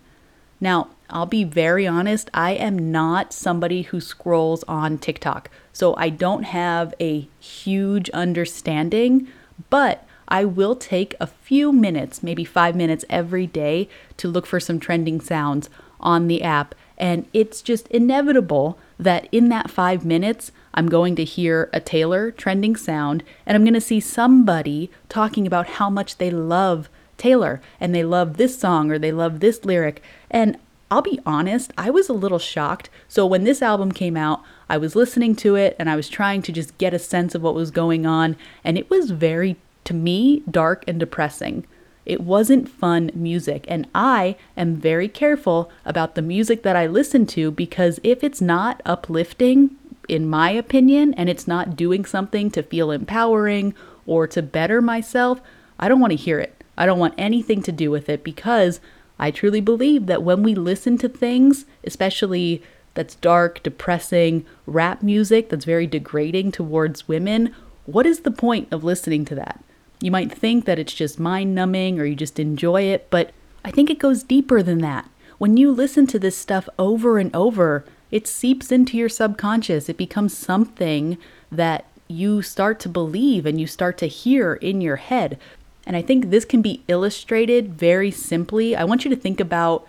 Now, 0.61 0.91
I'll 1.11 1.27
be 1.27 1.45
very 1.45 1.87
honest, 1.87 2.31
I 2.33 2.53
am 2.53 2.91
not 2.91 3.33
somebody 3.33 3.83
who 3.83 4.01
scrolls 4.01 4.65
on 4.65 4.99
TikTok, 4.99 5.51
so 5.73 5.95
I 5.97 6.09
don't 6.09 6.45
have 6.45 6.95
a 7.01 7.29
huge 7.39 8.09
understanding, 8.11 9.29
but 9.71 10.07
I 10.29 10.45
will 10.45 10.75
take 10.75 11.15
a 11.21 11.27
few 11.27 11.73
minutes, 11.73 12.23
maybe 12.23 12.45
five 12.45 12.75
minutes 12.75 13.05
every 13.11 13.47
day, 13.47 13.89
to 14.17 14.29
look 14.29 14.47
for 14.47 14.59
some 14.61 14.81
trending 14.81 15.21
sounds 15.21 15.69
on 16.01 16.29
the 16.29 16.43
app. 16.43 16.75
And 16.97 17.27
it's 17.33 17.61
just 17.61 17.89
inevitable 17.89 18.79
that 18.99 19.29
in 19.33 19.49
that 19.49 19.71
five 19.71 20.05
minutes, 20.05 20.53
I'm 20.73 20.89
going 20.89 21.17
to 21.17 21.25
hear 21.25 21.69
a 21.73 21.81
Taylor 21.81 22.31
trending 22.31 22.77
sound 22.77 23.23
and 23.47 23.57
I'm 23.57 23.65
going 23.65 23.75
to 23.75 23.81
see 23.81 24.01
somebody 24.01 24.91
talking 25.09 25.47
about 25.47 25.67
how 25.67 25.91
much 25.91 26.19
they 26.19 26.31
love 26.31 26.89
Taylor 27.17 27.61
and 27.81 27.95
they 27.95 28.05
love 28.05 28.37
this 28.37 28.59
song 28.59 28.91
or 28.91 28.99
they 28.99 29.13
love 29.13 29.41
this 29.41 29.65
lyric. 29.65 30.03
And 30.31 30.59
I'll 30.91 31.03
be 31.03 31.21
honest, 31.27 31.73
I 31.77 31.91
was 31.91 32.09
a 32.09 32.13
little 32.13 32.39
shocked. 32.39 32.91
So 33.09 33.27
when 33.27 33.45
this 33.45 33.63
album 33.63 33.93
came 33.93 34.17
out, 34.17 34.43
I 34.69 34.77
was 34.77 34.95
listening 34.95 35.35
to 35.37 35.57
it 35.57 35.75
and 35.79 35.91
I 35.91 35.97
was 35.97 36.09
trying 36.09 36.43
to 36.43 36.53
just 36.53 36.77
get 36.79 36.95
a 36.95 36.99
sense 36.99 37.35
of 37.35 37.43
what 37.43 37.55
was 37.55 37.71
going 37.71 38.07
on. 38.07 38.37
And 38.63 38.79
it 38.79 38.91
was 38.91 39.11
very 39.11 39.57
to 39.85 39.95
me, 39.95 40.43
dark 40.51 40.85
and 40.89 40.99
depressing. 40.99 41.67
It 42.05 42.21
wasn't 42.21 42.69
fun 42.69 43.11
music, 43.15 43.65
and 43.69 43.87
I 43.95 44.37
am 44.57 44.77
very 44.77 45.09
careful 45.09 45.71
about 45.87 46.15
the 46.15 46.23
music 46.23 46.63
that 46.63 46.77
I 46.77 46.87
listen 46.87 47.25
to 47.29 47.51
because 47.51 47.99
if 48.03 48.23
it's 48.23 48.43
not 48.43 48.83
uplifting, 48.85 49.77
in 50.07 50.29
my 50.29 50.51
opinion, 50.51 51.15
and 51.15 51.31
it's 51.31 51.49
not 51.49 51.77
doing 51.77 52.05
something 52.05 52.51
to 52.51 52.63
feel 52.63 52.91
empowering 52.91 53.75
or 54.05 54.27
to 54.27 54.43
better 54.43 54.83
myself, 54.83 55.41
I 55.79 55.89
don't 55.89 56.01
want 56.01 56.11
to 56.11 56.17
hear 56.17 56.39
it. 56.41 56.63
I 56.77 56.85
don't 56.85 56.99
want 56.99 57.15
anything 57.17 57.63
to 57.63 57.73
do 57.73 57.91
with 57.91 58.11
it 58.11 58.23
because 58.23 58.81
I 59.19 59.31
truly 59.31 59.61
believe 59.61 60.07
that 60.07 60.23
when 60.23 60.43
we 60.43 60.55
listen 60.55 60.99
to 60.99 61.09
things, 61.09 61.67
especially 61.85 62.63
that's 62.95 63.15
dark, 63.17 63.63
depressing, 63.63 64.45
rap 64.67 65.03
music 65.03 65.49
that's 65.49 65.65
very 65.65 65.87
degrading 65.87 66.53
towards 66.53 67.09
women, 67.09 67.55
what 67.87 68.07
is 68.07 68.21
the 68.21 68.31
point 68.31 68.73
of 68.73 68.85
listening 68.85 69.25
to 69.27 69.35
that? 69.35 69.63
You 70.01 70.11
might 70.11 70.33
think 70.33 70.65
that 70.65 70.79
it's 70.79 70.93
just 70.93 71.19
mind 71.19 71.55
numbing 71.55 71.99
or 71.99 72.05
you 72.05 72.15
just 72.15 72.39
enjoy 72.39 72.83
it, 72.83 73.09
but 73.11 73.33
I 73.65 73.71
think 73.71 73.91
it 73.91 73.99
goes 73.99 74.23
deeper 74.23 74.63
than 74.63 74.79
that. 74.79 75.09
When 75.39 75.57
you 75.57 75.71
listen 75.71 76.07
to 76.09 76.19
this 76.19 76.37
stuff 76.37 76.69
over 76.79 77.19
and 77.19 77.35
over, 77.35 77.85
it 78.11 78.27
seeps 78.27 78.71
into 78.71 78.97
your 78.97 79.09
subconscious. 79.09 79.89
It 79.89 79.97
becomes 79.97 80.37
something 80.37 81.19
that 81.51 81.87
you 82.07 82.43
start 82.43 82.79
to 82.81 82.89
believe 82.89 83.47
and 83.47 83.61
you 83.61 83.67
start 83.67 83.99
to 83.99 84.07
hear 84.07 84.55
in 84.55 84.81
your 84.81 84.97
head. 84.97 85.39
And 85.87 85.97
I 85.97 86.03
think 86.03 86.31
this 86.31 86.45
can 86.45 86.63
be 86.63 86.83
illustrated 86.89 87.75
very 87.75 88.11
simply. 88.11 88.75
I 88.75 88.85
want 88.85 89.05
you 89.05 89.11
to 89.11 89.17
think 89.17 89.41
about 89.41 89.87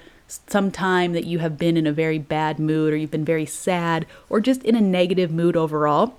some 0.47 0.71
time 0.71 1.13
that 1.13 1.25
you 1.25 1.39
have 1.39 1.57
been 1.57 1.77
in 1.77 1.87
a 1.87 1.91
very 1.91 2.17
bad 2.17 2.59
mood 2.59 2.93
or 2.93 2.97
you've 2.97 3.11
been 3.11 3.23
very 3.25 3.45
sad 3.45 4.05
or 4.27 4.39
just 4.41 4.63
in 4.63 4.75
a 4.75 4.81
negative 4.81 5.31
mood 5.31 5.55
overall 5.55 6.15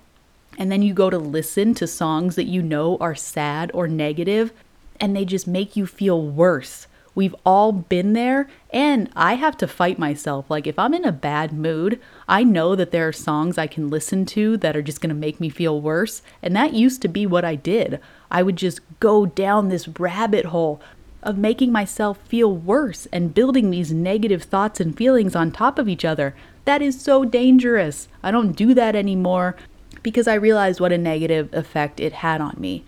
and 0.58 0.72
then 0.72 0.82
you 0.82 0.94
go 0.94 1.10
to 1.10 1.18
listen 1.18 1.74
to 1.74 1.86
songs 1.86 2.36
that 2.36 2.44
you 2.44 2.62
know 2.62 2.96
are 2.98 3.14
sad 3.14 3.70
or 3.74 3.86
negative, 3.86 4.52
and 5.00 5.14
they 5.14 5.24
just 5.24 5.46
make 5.46 5.76
you 5.76 5.86
feel 5.86 6.22
worse. 6.22 6.86
We've 7.16 7.34
all 7.46 7.72
been 7.72 8.12
there, 8.12 8.46
and 8.70 9.08
I 9.16 9.34
have 9.34 9.56
to 9.56 9.66
fight 9.66 9.98
myself. 9.98 10.50
Like, 10.50 10.66
if 10.66 10.78
I'm 10.78 10.92
in 10.92 11.06
a 11.06 11.10
bad 11.10 11.50
mood, 11.50 11.98
I 12.28 12.44
know 12.44 12.76
that 12.76 12.90
there 12.90 13.08
are 13.08 13.12
songs 13.12 13.56
I 13.56 13.66
can 13.66 13.88
listen 13.88 14.26
to 14.26 14.58
that 14.58 14.76
are 14.76 14.82
just 14.82 15.00
gonna 15.00 15.14
make 15.14 15.40
me 15.40 15.48
feel 15.48 15.80
worse. 15.80 16.20
And 16.42 16.54
that 16.54 16.74
used 16.74 17.00
to 17.02 17.08
be 17.08 17.26
what 17.26 17.42
I 17.42 17.54
did. 17.54 18.00
I 18.30 18.42
would 18.42 18.56
just 18.56 18.80
go 19.00 19.24
down 19.24 19.70
this 19.70 19.88
rabbit 19.88 20.44
hole 20.44 20.78
of 21.22 21.38
making 21.38 21.72
myself 21.72 22.18
feel 22.18 22.54
worse 22.54 23.06
and 23.06 23.34
building 23.34 23.70
these 23.70 23.92
negative 23.92 24.42
thoughts 24.42 24.78
and 24.78 24.94
feelings 24.94 25.34
on 25.34 25.50
top 25.50 25.78
of 25.78 25.88
each 25.88 26.04
other. 26.04 26.34
That 26.66 26.82
is 26.82 27.00
so 27.00 27.24
dangerous. 27.24 28.08
I 28.22 28.30
don't 28.30 28.52
do 28.52 28.74
that 28.74 28.94
anymore 28.94 29.56
because 30.02 30.28
I 30.28 30.34
realized 30.34 30.80
what 30.80 30.92
a 30.92 30.98
negative 30.98 31.48
effect 31.54 31.98
it 31.98 32.12
had 32.12 32.42
on 32.42 32.56
me. 32.58 32.84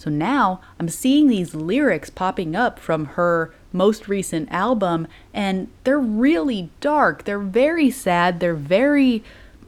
So 0.00 0.08
now 0.08 0.62
I'm 0.78 0.88
seeing 0.88 1.28
these 1.28 1.54
lyrics 1.54 2.08
popping 2.08 2.56
up 2.56 2.78
from 2.78 3.04
her 3.04 3.52
most 3.70 4.08
recent 4.08 4.50
album, 4.50 5.06
and 5.34 5.68
they're 5.84 6.00
really 6.00 6.70
dark. 6.80 7.24
They're 7.24 7.38
very 7.38 7.90
sad. 7.90 8.40
They're 8.40 8.54
very 8.54 9.22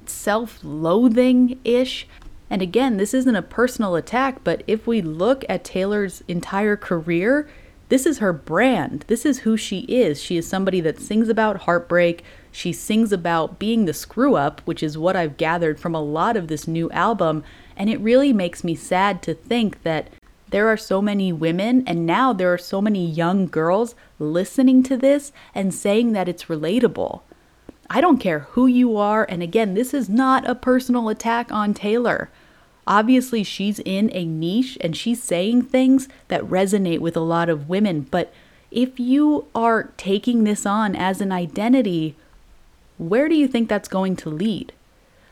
self 0.07 0.59
loathing 0.63 1.61
ish. 1.65 2.09
And 2.49 2.63
again, 2.63 2.97
this 2.97 3.13
isn't 3.13 3.37
a 3.37 3.43
personal 3.43 3.95
attack, 3.95 4.43
but 4.43 4.63
if 4.67 4.87
we 4.87 5.03
look 5.03 5.45
at 5.51 5.65
Taylor's 5.65 6.25
entire 6.27 6.79
career, 6.79 7.47
this 7.91 8.07
is 8.07 8.21
her 8.21 8.33
brand. 8.33 9.05
This 9.09 9.27
is 9.27 9.41
who 9.41 9.59
she 9.59 9.81
is. 9.81 10.19
She 10.23 10.39
is 10.39 10.49
somebody 10.49 10.81
that 10.81 10.99
sings 10.99 11.29
about 11.29 11.65
heartbreak. 11.65 12.25
She 12.51 12.73
sings 12.73 13.13
about 13.13 13.59
being 13.59 13.85
the 13.85 13.93
screw 13.93 14.37
up, 14.37 14.63
which 14.65 14.83
is 14.83 14.97
what 14.97 15.15
I've 15.15 15.37
gathered 15.37 15.79
from 15.79 15.95
a 15.95 16.01
lot 16.01 16.39
of 16.39 16.49
this 16.49 16.67
new 16.67 16.91
album. 16.91 17.45
And 17.77 17.91
it 17.91 18.01
really 18.01 18.33
makes 18.33 18.65
me 18.65 18.75
sad 18.75 19.23
to 19.25 19.35
think 19.35 19.83
that 19.83 20.09
there 20.53 20.69
are 20.69 20.77
so 20.77 21.03
many 21.03 21.33
women, 21.33 21.83
and 21.87 22.07
now 22.07 22.33
there 22.33 22.53
are 22.53 22.59
so 22.59 22.81
many 22.81 23.05
young 23.05 23.47
girls 23.47 23.95
listening 24.19 24.83
to 24.85 24.97
this 24.97 25.33
and 25.55 25.75
saying 25.75 26.13
that 26.13 26.29
it's 26.29 26.45
relatable. 26.45 27.23
I 27.91 28.01
don't 28.01 28.19
care 28.19 28.41
who 28.51 28.67
you 28.67 28.97
are, 28.97 29.25
and 29.29 29.43
again, 29.43 29.75
this 29.75 29.93
is 29.93 30.09
not 30.09 30.49
a 30.49 30.55
personal 30.55 31.09
attack 31.09 31.51
on 31.51 31.75
Taylor. 31.75 32.31
Obviously, 32.87 33.43
she's 33.43 33.79
in 33.81 34.11
a 34.13 34.25
niche 34.25 34.77
and 34.81 34.97
she's 34.97 35.23
saying 35.23 35.63
things 35.63 36.09
that 36.29 36.43
resonate 36.43 37.01
with 37.01 37.17
a 37.17 37.21
lot 37.21 37.49
of 37.49 37.69
women. 37.69 38.07
But 38.11 38.33
if 38.71 38.99
you 38.99 39.47
are 39.55 39.91
taking 39.97 40.45
this 40.45 40.67
on 40.67 40.97
as 40.97 41.21
an 41.21 41.33
identity, 41.33 42.17
where 42.99 43.29
do 43.29 43.35
you 43.35 43.49
think 43.49 43.69
that's 43.69 43.89
going 43.89 44.17
to 44.17 44.31
lead? 44.31 44.73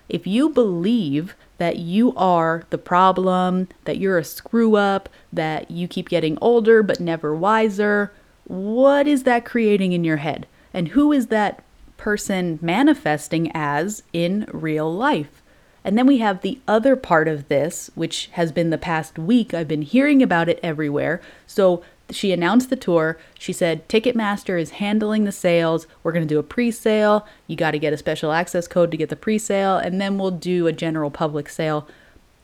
If 0.09 0.27
you 0.27 0.49
believe 0.49 1.35
that 1.61 1.77
you 1.77 2.15
are 2.17 2.65
the 2.71 2.79
problem, 2.79 3.69
that 3.85 3.99
you're 3.99 4.17
a 4.17 4.25
screw 4.25 4.77
up, 4.77 5.11
that 5.31 5.71
you 5.71 5.87
keep 5.87 6.09
getting 6.09 6.39
older 6.41 6.83
but 6.83 7.01
never 7.01 7.35
wiser, 7.35 8.11
what 8.45 9.07
is 9.07 9.25
that 9.25 9.45
creating 9.45 9.93
in 9.93 10.03
your 10.03 10.17
head? 10.17 10.47
And 10.73 10.89
who 10.89 11.13
is 11.13 11.27
that 11.27 11.63
person 11.99 12.59
manifesting 12.63 13.53
as 13.53 14.03
in 14.15 14.49
real 14.51 14.91
life? 14.91 15.43
And 15.85 15.99
then 15.99 16.07
we 16.07 16.17
have 16.19 16.41
the 16.41 16.61
other 16.67 16.97
part 16.97 17.29
of 17.29 17.49
this, 17.49 17.91
which 17.95 18.31
has 18.33 18.53
been 18.53 18.71
the 18.71 18.79
past 18.79 19.19
week. 19.19 19.53
I've 19.53 19.69
been 19.69 19.83
hearing 19.83 20.23
about 20.23 20.49
it 20.49 20.61
everywhere. 20.63 21.21
So 21.47 21.83
she 22.11 22.33
announced 22.33 22.71
the 22.71 22.77
tour. 22.77 23.19
She 23.39 23.53
said 23.53 23.89
Ticketmaster 23.89 24.61
is 24.61 24.71
handling 24.71 25.25
the 25.25 25.33
sales. 25.33 25.87
We're 26.03 26.13
going 26.13 26.27
to 26.27 26.35
do 26.35 26.39
a 26.39 26.45
pre 26.45 26.71
sale. 26.71 27.27
You 27.47 27.57
got 27.57 27.73
to 27.73 27.79
get 27.79 27.93
a 27.93 27.99
special 27.99 28.33
access 28.33 28.67
code 28.67 28.91
to 28.91 28.97
get 28.97 29.09
the 29.09 29.17
pre 29.17 29.39
sale, 29.39 29.77
and 29.77 30.01
then 30.01 30.19
we'll 30.19 30.31
do 30.31 30.67
a 30.67 30.73
general 30.73 31.11
public 31.11 31.49
sale. 31.49 31.89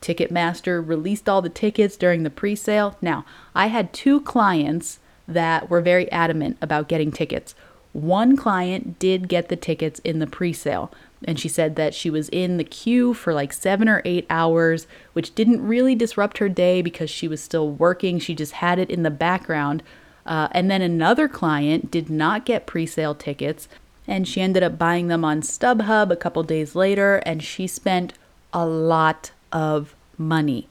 Ticketmaster 0.01 0.87
released 0.87 1.29
all 1.29 1.43
the 1.43 1.49
tickets 1.49 1.97
during 1.97 2.23
the 2.23 2.31
pre 2.31 2.55
sale. 2.55 2.97
Now, 3.01 3.25
I 3.55 3.69
had 3.69 3.93
two 3.93 4.21
clients 4.21 4.99
that 5.27 5.69
were 5.69 5.81
very 5.81 6.11
adamant 6.13 6.57
about 6.61 6.89
getting 6.89 7.11
tickets. 7.11 7.55
One 7.93 8.37
client 8.37 8.99
did 8.99 9.29
get 9.29 9.49
the 9.49 9.57
tickets 9.57 10.01
in 10.01 10.19
the 10.19 10.27
pre 10.27 10.53
sale. 10.53 10.93
And 11.27 11.41
she 11.41 11.49
said 11.49 11.77
that 11.77 11.95
she 11.95 12.09
was 12.09 12.29
in 12.29 12.57
the 12.57 12.65
queue 12.65 13.13
for 13.13 13.35
like 13.35 13.53
seven 13.53 13.89
or 13.89 14.01
eight 14.05 14.27
hours, 14.31 14.87
which 15.13 15.35
didn't 15.35 15.67
really 15.67 15.95
disrupt 15.95 16.39
her 16.39 16.49
day 16.49 16.83
because 16.83 17.11
she 17.11 17.27
was 17.27 17.43
still 17.43 17.69
working. 17.69 18.19
She 18.19 18.35
just 18.35 18.53
had 18.53 18.79
it 18.79 18.91
in 18.91 19.03
the 19.03 19.11
background. 19.11 19.83
Uh, 20.25 20.49
and 20.53 20.71
then 20.71 20.83
another 20.83 21.29
client 21.29 21.91
did 21.91 22.09
not 22.09 22.45
get 22.45 22.67
pre 22.67 22.87
sale 22.87 23.15
tickets, 23.15 23.69
and 24.07 24.27
she 24.27 24.41
ended 24.41 24.63
up 24.63 24.79
buying 24.79 25.09
them 25.09 25.25
on 25.25 25.41
StubHub 25.41 26.11
a 26.11 26.17
couple 26.17 26.43
days 26.43 26.75
later, 26.75 27.17
and 27.27 27.43
she 27.43 27.67
spent 27.67 28.13
a 28.53 28.67
lot 28.67 29.31
of 29.53 29.95
money. 30.19 30.69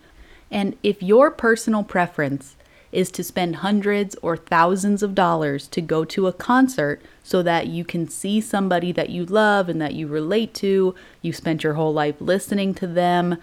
And 0.51 0.77
if 0.83 1.01
your 1.01 1.31
personal 1.31 1.83
preference 1.83 2.55
is 2.95 3.11
to 3.11 3.23
spend 3.23 3.57
hundreds 3.57 4.15
or 4.21 4.37
thousands 4.37 5.03
of 5.03 5.13
dollars 5.13 5.67
to 5.67 5.81
go 5.81 6.05
to 6.05 6.27
a 6.27 6.33
concert 6.33 7.01
so 7.23 7.43
that 7.43 7.67
you 7.67 7.83
can 7.83 8.07
see 8.07 8.39
somebody 8.39 8.91
that 8.93 9.09
you 9.09 9.25
love 9.25 9.67
and 9.67 9.81
that 9.81 9.93
you 9.93 10.07
relate 10.07 10.53
to. 10.53 10.95
You 11.21 11.33
spent 11.33 11.63
your 11.63 11.73
whole 11.73 11.93
life 11.93 12.15
listening 12.19 12.73
to 12.75 12.87
them. 12.87 13.37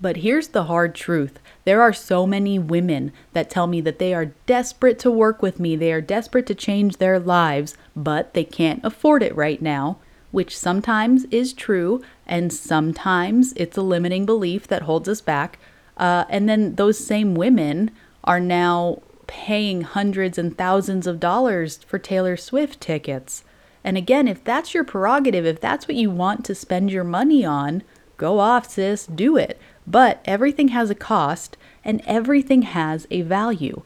But 0.00 0.18
here's 0.18 0.48
the 0.48 0.64
hard 0.64 0.94
truth 0.94 1.38
there 1.64 1.80
are 1.80 1.92
so 1.92 2.26
many 2.26 2.58
women 2.58 3.12
that 3.32 3.50
tell 3.50 3.66
me 3.66 3.80
that 3.82 3.98
they 3.98 4.14
are 4.14 4.32
desperate 4.46 4.98
to 5.00 5.10
work 5.10 5.42
with 5.42 5.60
me, 5.60 5.76
they 5.76 5.92
are 5.92 6.00
desperate 6.00 6.46
to 6.46 6.54
change 6.54 6.96
their 6.96 7.18
lives, 7.18 7.76
but 7.94 8.34
they 8.34 8.44
can't 8.44 8.84
afford 8.84 9.22
it 9.22 9.36
right 9.36 9.62
now. 9.62 9.98
Which 10.30 10.58
sometimes 10.58 11.24
is 11.30 11.54
true, 11.54 12.02
and 12.26 12.52
sometimes 12.52 13.54
it's 13.56 13.78
a 13.78 13.82
limiting 13.82 14.26
belief 14.26 14.66
that 14.68 14.82
holds 14.82 15.08
us 15.08 15.22
back. 15.22 15.58
Uh, 15.96 16.24
and 16.28 16.48
then 16.48 16.74
those 16.74 17.04
same 17.04 17.34
women 17.34 17.90
are 18.28 18.38
now 18.38 19.00
paying 19.26 19.80
hundreds 19.80 20.36
and 20.36 20.56
thousands 20.56 21.06
of 21.06 21.18
dollars 21.18 21.78
for 21.78 21.98
Taylor 21.98 22.36
Swift 22.36 22.78
tickets. 22.78 23.42
And 23.82 23.96
again, 23.96 24.28
if 24.28 24.44
that's 24.44 24.74
your 24.74 24.84
prerogative, 24.84 25.46
if 25.46 25.60
that's 25.60 25.88
what 25.88 25.96
you 25.96 26.10
want 26.10 26.44
to 26.44 26.54
spend 26.54 26.90
your 26.90 27.04
money 27.04 27.44
on, 27.44 27.82
go 28.18 28.38
off, 28.38 28.70
sis, 28.70 29.06
do 29.06 29.38
it. 29.38 29.58
But 29.86 30.20
everything 30.26 30.68
has 30.68 30.90
a 30.90 30.94
cost 30.94 31.56
and 31.82 32.02
everything 32.06 32.62
has 32.62 33.06
a 33.10 33.22
value. 33.22 33.82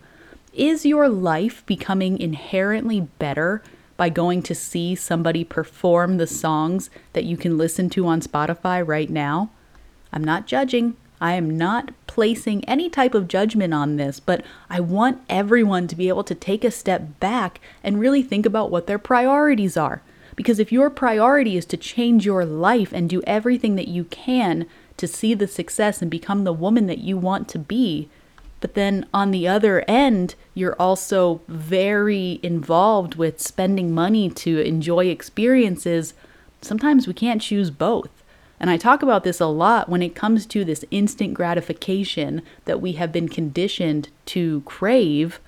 Is 0.53 0.85
your 0.85 1.09
life 1.09 1.65
becoming 1.65 2.19
inherently 2.19 3.01
better 3.01 3.63
by 3.97 4.09
going 4.09 4.43
to 4.43 4.57
see 4.57 4.97
somebody 4.97 5.45
perform 5.45 6.17
the 6.17 6.27
songs 6.27 6.91
that 7.13 7.25
you 7.25 7.37
can 7.37 7.57
listen 7.57 7.89
to 7.91 8.09
on 8.09 8.21
Spotify 8.21 8.87
right 8.87 9.09
now? 9.09 9.51
I'm 10.13 10.25
not 10.25 10.49
judging. 10.49 10.97
I 11.23 11.35
am 11.35 11.57
not 11.57 11.93
placing 12.09 12.65
any 12.65 12.91
type 12.91 13.15
of 13.15 13.29
judgment 13.29 13.73
on 13.73 13.97
this, 13.97 14.19
but 14.19 14.45
I 14.69 14.81
want 14.81 15.23
everyone 15.29 15.87
to 15.87 15.95
be 15.95 16.09
able 16.09 16.25
to 16.25 16.35
take 16.35 16.65
a 16.65 16.71
step 16.73 17.21
back 17.21 17.61
and 17.85 18.01
really 18.01 18.25
think 18.25 18.45
about 18.45 18.73
what 18.73 18.89
their 18.89 18.99
priorities 18.99 19.77
are. 19.77 20.03
Because 20.35 20.59
if 20.59 20.73
your 20.73 20.91
priority 20.91 21.57
is 21.57 21.65
to 21.67 21.77
change 21.77 22.27
your 22.27 22.45
life 22.45 22.93
and 22.93 23.09
do 23.09 23.23
everything 23.25 23.77
that 23.77 23.87
you 23.87 24.03
can 24.05 24.67
to 24.97 25.07
see 25.07 25.33
the 25.33 25.47
success 25.47 26.03
and 26.03 26.11
become 26.11 26.43
the 26.43 26.53
woman 26.53 26.89
that 26.89 26.99
you 26.99 27.17
want 27.17 27.49
to 27.51 27.59
be, 27.61 28.09
but 28.61 28.75
then 28.75 29.07
on 29.15 29.31
the 29.31 29.47
other 29.47 29.85
end, 29.87 30.35
you're 30.55 30.77
also 30.81 31.41
very 31.47 32.41
involved 32.43 33.15
with 33.15 33.41
spending 33.41 33.95
money 33.95 34.29
to 34.29 34.59
enjoy 34.59 35.07
experiences, 35.07 36.15
sometimes 36.63 37.07
we 37.07 37.15
can't 37.15 37.43
choose 37.43 37.71
both. 37.71 38.11
And 38.63 38.71
I 38.71 38.77
talk 38.77 39.03
about 39.03 39.25
this 39.25 39.41
a 39.41 39.47
lot 39.47 39.89
when 39.89 40.03
it 40.03 40.15
comes 40.15 40.47
to 40.47 40.65
this 40.65 40.85
instant 40.93 41.35
gratification 41.35 42.43
that 42.65 42.81
we 42.81 42.93
have 42.93 43.11
been 43.11 43.29
conditioned 43.29 44.09
to 44.27 44.61
crave. 44.61 45.41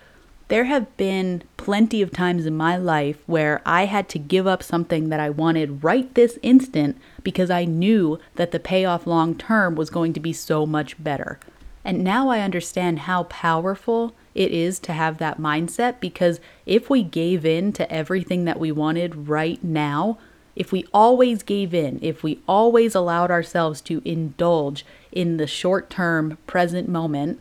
There 0.48 0.64
have 0.64 0.94
been 0.96 1.44
plenty 1.56 2.02
of 2.02 2.10
times 2.10 2.44
in 2.44 2.56
my 2.56 2.76
life 2.76 3.18
where 3.26 3.62
I 3.64 3.86
had 3.86 4.08
to 4.10 4.18
give 4.18 4.48
up 4.48 4.64
something 4.64 5.10
that 5.10 5.20
I 5.20 5.30
wanted 5.30 5.84
right 5.84 6.12
this 6.14 6.40
instant 6.42 6.98
because 7.22 7.50
I 7.50 7.64
knew 7.64 8.18
that 8.34 8.50
the 8.50 8.58
payoff 8.58 9.06
long 9.06 9.36
term 9.36 9.76
was 9.76 9.90
going 9.90 10.12
to 10.14 10.20
be 10.20 10.32
so 10.32 10.66
much 10.66 11.02
better. 11.02 11.38
And 11.84 12.02
now 12.02 12.30
I 12.30 12.40
understand 12.40 13.00
how 13.00 13.24
powerful 13.24 14.12
it 14.34 14.50
is 14.50 14.80
to 14.80 14.92
have 14.92 15.18
that 15.18 15.38
mindset 15.38 16.00
because 16.00 16.40
if 16.66 16.90
we 16.90 17.04
gave 17.04 17.46
in 17.46 17.72
to 17.74 17.90
everything 17.92 18.44
that 18.46 18.58
we 18.58 18.72
wanted 18.72 19.28
right 19.28 19.62
now, 19.62 20.18
if 20.56 20.72
we 20.72 20.86
always 20.92 21.42
gave 21.42 21.74
in, 21.74 21.98
if 22.02 22.22
we 22.22 22.40
always 22.46 22.94
allowed 22.94 23.30
ourselves 23.30 23.80
to 23.82 24.02
indulge 24.04 24.84
in 25.12 25.36
the 25.36 25.46
short 25.46 25.90
term 25.90 26.38
present 26.46 26.88
moment, 26.88 27.40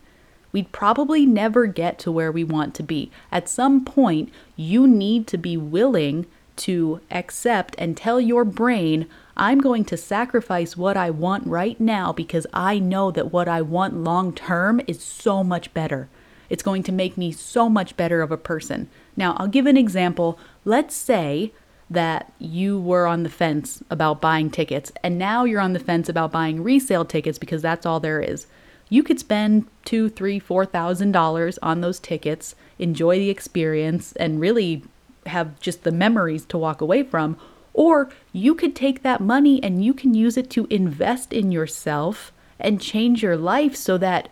we'd 0.52 0.72
probably 0.72 1.26
never 1.26 1.66
get 1.66 2.00
to 2.00 2.12
where 2.12 2.32
we 2.32 2.44
want 2.44 2.74
to 2.76 2.84
be. 2.84 3.12
At 3.32 3.50
some 3.50 3.84
point, 3.84 4.32
you 4.56 4.88
need 4.88 5.28
to 5.28 5.38
be 5.38 5.58
willing 5.58 6.26
to 6.56 7.02
accept 7.10 7.76
and 7.78 7.98
tell 7.98 8.22
your 8.22 8.46
brain, 8.46 9.08
I'm 9.36 9.60
going 9.60 9.86
to 9.86 9.98
sacrifice 9.98 10.78
what 10.78 10.96
I 10.96 11.10
want 11.10 11.48
right 11.48 11.80
now 11.80 12.14
because 12.14 12.46
I 12.54 12.78
know 12.78 13.10
that 13.12 13.32
what 13.32 13.48
I 13.48 13.62
want 13.62 13.96
long 13.96 14.34
term 14.34 14.80
is 14.86 15.04
so 15.04 15.44
much 15.44 15.74
better. 15.74 16.08
It's 16.50 16.62
going 16.62 16.84
to 16.84 16.92
make 16.92 17.18
me 17.18 17.32
so 17.32 17.68
much 17.68 17.98
better 17.98 18.22
of 18.22 18.32
a 18.32 18.38
person. 18.38 18.90
Now, 19.18 19.36
I'll 19.38 19.48
give 19.48 19.66
an 19.66 19.78
example. 19.78 20.38
Let's 20.66 20.96
say 20.96 21.52
that 21.94 22.32
you 22.40 22.80
were 22.80 23.08
on 23.08 23.24
the 23.24 23.30
fence 23.30 23.82
about 23.90 24.22
buying 24.22 24.50
tickets 24.50 24.92
and 25.04 25.18
now 25.18 25.44
you're 25.44 25.62
on 25.62 25.74
the 25.74 25.80
fence 25.80 26.10
about 26.10 26.32
buying 26.32 26.64
resale 26.64 27.06
tickets 27.06 27.38
because 27.38 27.62
that's 27.62 27.86
all 27.86 28.00
there 28.00 28.22
is. 28.22 28.48
You 28.90 29.02
could 29.02 29.20
spend 29.20 29.66
two, 29.86 30.10
three, 30.10 30.38
four 30.40 30.66
thousand 30.66 31.14
dollars 31.14 31.58
on 31.64 31.82
those 31.82 32.00
tickets, 32.00 32.54
enjoy 32.78 33.18
the 33.18 33.30
experience, 33.30 34.12
and 34.14 34.40
really 34.40 34.84
have 35.26 35.60
just 35.60 35.84
the 35.84 35.92
memories 35.92 36.46
to 36.46 36.58
walk 36.58 36.82
away 36.82 37.04
from. 37.04 37.38
Or 37.74 38.12
you 38.32 38.54
could 38.54 38.76
take 38.76 39.02
that 39.02 39.20
money 39.20 39.64
and 39.64 39.84
you 39.84 39.94
can 39.94 40.14
use 40.14 40.38
it 40.38 40.50
to 40.52 40.68
invest 40.70 41.34
in 41.34 41.52
yourself 41.52 42.32
and 42.60 42.80
change 42.80 43.24
your 43.24 43.38
life 43.38 43.76
so 43.76 43.98
that 43.98 44.30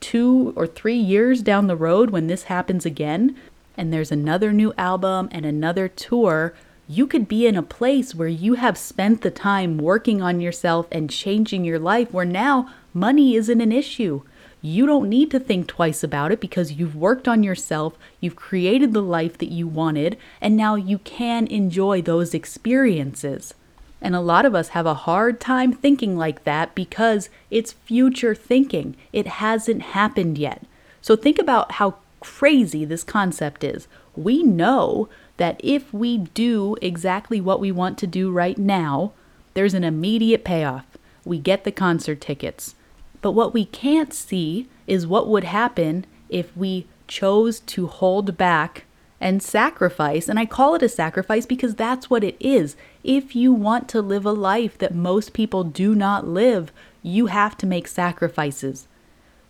two 0.00 0.52
or 0.54 0.66
three 0.66 0.96
years 0.96 1.42
down 1.42 1.66
the 1.66 1.76
road, 1.76 2.10
when 2.10 2.26
this 2.26 2.44
happens 2.44 2.86
again, 2.86 3.34
and 3.76 3.92
there's 3.92 4.12
another 4.12 4.52
new 4.52 4.72
album 4.78 5.28
and 5.32 5.44
another 5.44 5.88
tour, 5.88 6.54
you 6.86 7.06
could 7.06 7.26
be 7.28 7.46
in 7.46 7.56
a 7.56 7.62
place 7.62 8.14
where 8.14 8.28
you 8.28 8.54
have 8.54 8.76
spent 8.76 9.22
the 9.22 9.30
time 9.30 9.78
working 9.78 10.20
on 10.20 10.40
yourself 10.40 10.86
and 10.92 11.08
changing 11.10 11.64
your 11.64 11.78
life, 11.78 12.12
where 12.12 12.24
now 12.26 12.68
money 12.92 13.34
isn't 13.36 13.60
an 13.60 13.72
issue. 13.72 14.22
you 14.64 14.86
don't 14.86 15.10
need 15.10 15.30
to 15.30 15.38
think 15.38 15.66
twice 15.66 16.02
about 16.02 16.32
it 16.32 16.40
because 16.40 16.72
you've 16.72 16.96
worked 16.96 17.28
on 17.28 17.42
yourself, 17.42 17.98
you've 18.18 18.34
created 18.34 18.94
the 18.94 19.02
life 19.02 19.36
that 19.36 19.50
you 19.50 19.68
wanted, 19.68 20.16
and 20.40 20.56
now 20.56 20.74
you 20.74 20.96
can 21.00 21.46
enjoy 21.48 22.00
those 22.00 22.32
experiences. 22.32 23.52
And 24.00 24.16
a 24.16 24.20
lot 24.20 24.46
of 24.46 24.54
us 24.54 24.68
have 24.68 24.86
a 24.86 24.94
hard 24.94 25.38
time 25.38 25.70
thinking 25.70 26.16
like 26.16 26.44
that 26.44 26.74
because 26.74 27.28
it's 27.50 27.72
future 27.72 28.34
thinking. 28.34 28.96
It 29.12 29.26
hasn't 29.26 29.82
happened 29.82 30.38
yet. 30.38 30.62
So 31.02 31.14
think 31.14 31.38
about 31.38 31.72
how 31.72 31.96
crazy 32.20 32.86
this 32.86 33.04
concept 33.04 33.64
is. 33.64 33.86
We 34.16 34.42
know 34.42 35.10
that 35.36 35.60
if 35.62 35.92
we 35.92 36.18
do 36.18 36.76
exactly 36.80 37.40
what 37.40 37.60
we 37.60 37.72
want 37.72 37.98
to 37.98 38.06
do 38.06 38.30
right 38.30 38.58
now, 38.58 39.12
there's 39.54 39.74
an 39.74 39.84
immediate 39.84 40.44
payoff. 40.44 40.86
We 41.24 41.38
get 41.38 41.64
the 41.64 41.72
concert 41.72 42.20
tickets. 42.20 42.74
But 43.20 43.32
what 43.32 43.54
we 43.54 43.64
can't 43.64 44.12
see 44.12 44.68
is 44.86 45.06
what 45.06 45.28
would 45.28 45.44
happen 45.44 46.04
if 46.28 46.54
we 46.56 46.86
chose 47.08 47.60
to 47.60 47.86
hold 47.86 48.36
back 48.36 48.84
and 49.20 49.42
sacrifice. 49.42 50.28
And 50.28 50.38
I 50.38 50.44
call 50.44 50.74
it 50.74 50.82
a 50.82 50.88
sacrifice 50.88 51.46
because 51.46 51.74
that's 51.74 52.10
what 52.10 52.22
it 52.22 52.36
is. 52.38 52.76
If 53.02 53.34
you 53.34 53.52
want 53.52 53.88
to 53.88 54.02
live 54.02 54.26
a 54.26 54.32
life 54.32 54.76
that 54.78 54.94
most 54.94 55.32
people 55.32 55.64
do 55.64 55.94
not 55.94 56.26
live, 56.26 56.70
you 57.02 57.26
have 57.26 57.56
to 57.58 57.66
make 57.66 57.88
sacrifices. 57.88 58.86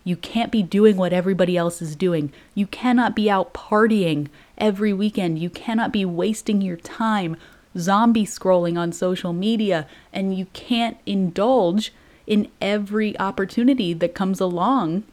You 0.05 0.15
can't 0.15 0.51
be 0.51 0.61
doing 0.61 0.97
what 0.97 1.13
everybody 1.13 1.57
else 1.57 1.81
is 1.81 1.95
doing. 1.95 2.31
You 2.53 2.67
cannot 2.67 3.15
be 3.15 3.27
out 3.29 3.55
partying 3.55 4.27
every 4.55 4.93
weekend. 4.93 5.39
You 5.39 5.49
cannot 5.49 5.91
be 5.91 6.05
wasting 6.05 6.61
your 6.61 6.77
time 6.77 7.35
zombie 7.75 8.25
scrolling 8.25 8.77
on 8.77 8.91
social 8.93 9.33
media. 9.33 9.87
And 10.13 10.37
you 10.37 10.45
can't 10.53 10.97
indulge 11.07 11.91
in 12.27 12.51
every 12.61 13.19
opportunity 13.19 13.93
that 13.93 14.15
comes 14.15 14.39
along 14.39 15.03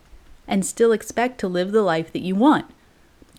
and 0.47 0.65
still 0.65 0.93
expect 0.93 1.41
to 1.41 1.49
live 1.49 1.73
the 1.73 1.83
life 1.83 2.13
that 2.13 2.23
you 2.23 2.35
want. 2.35 2.67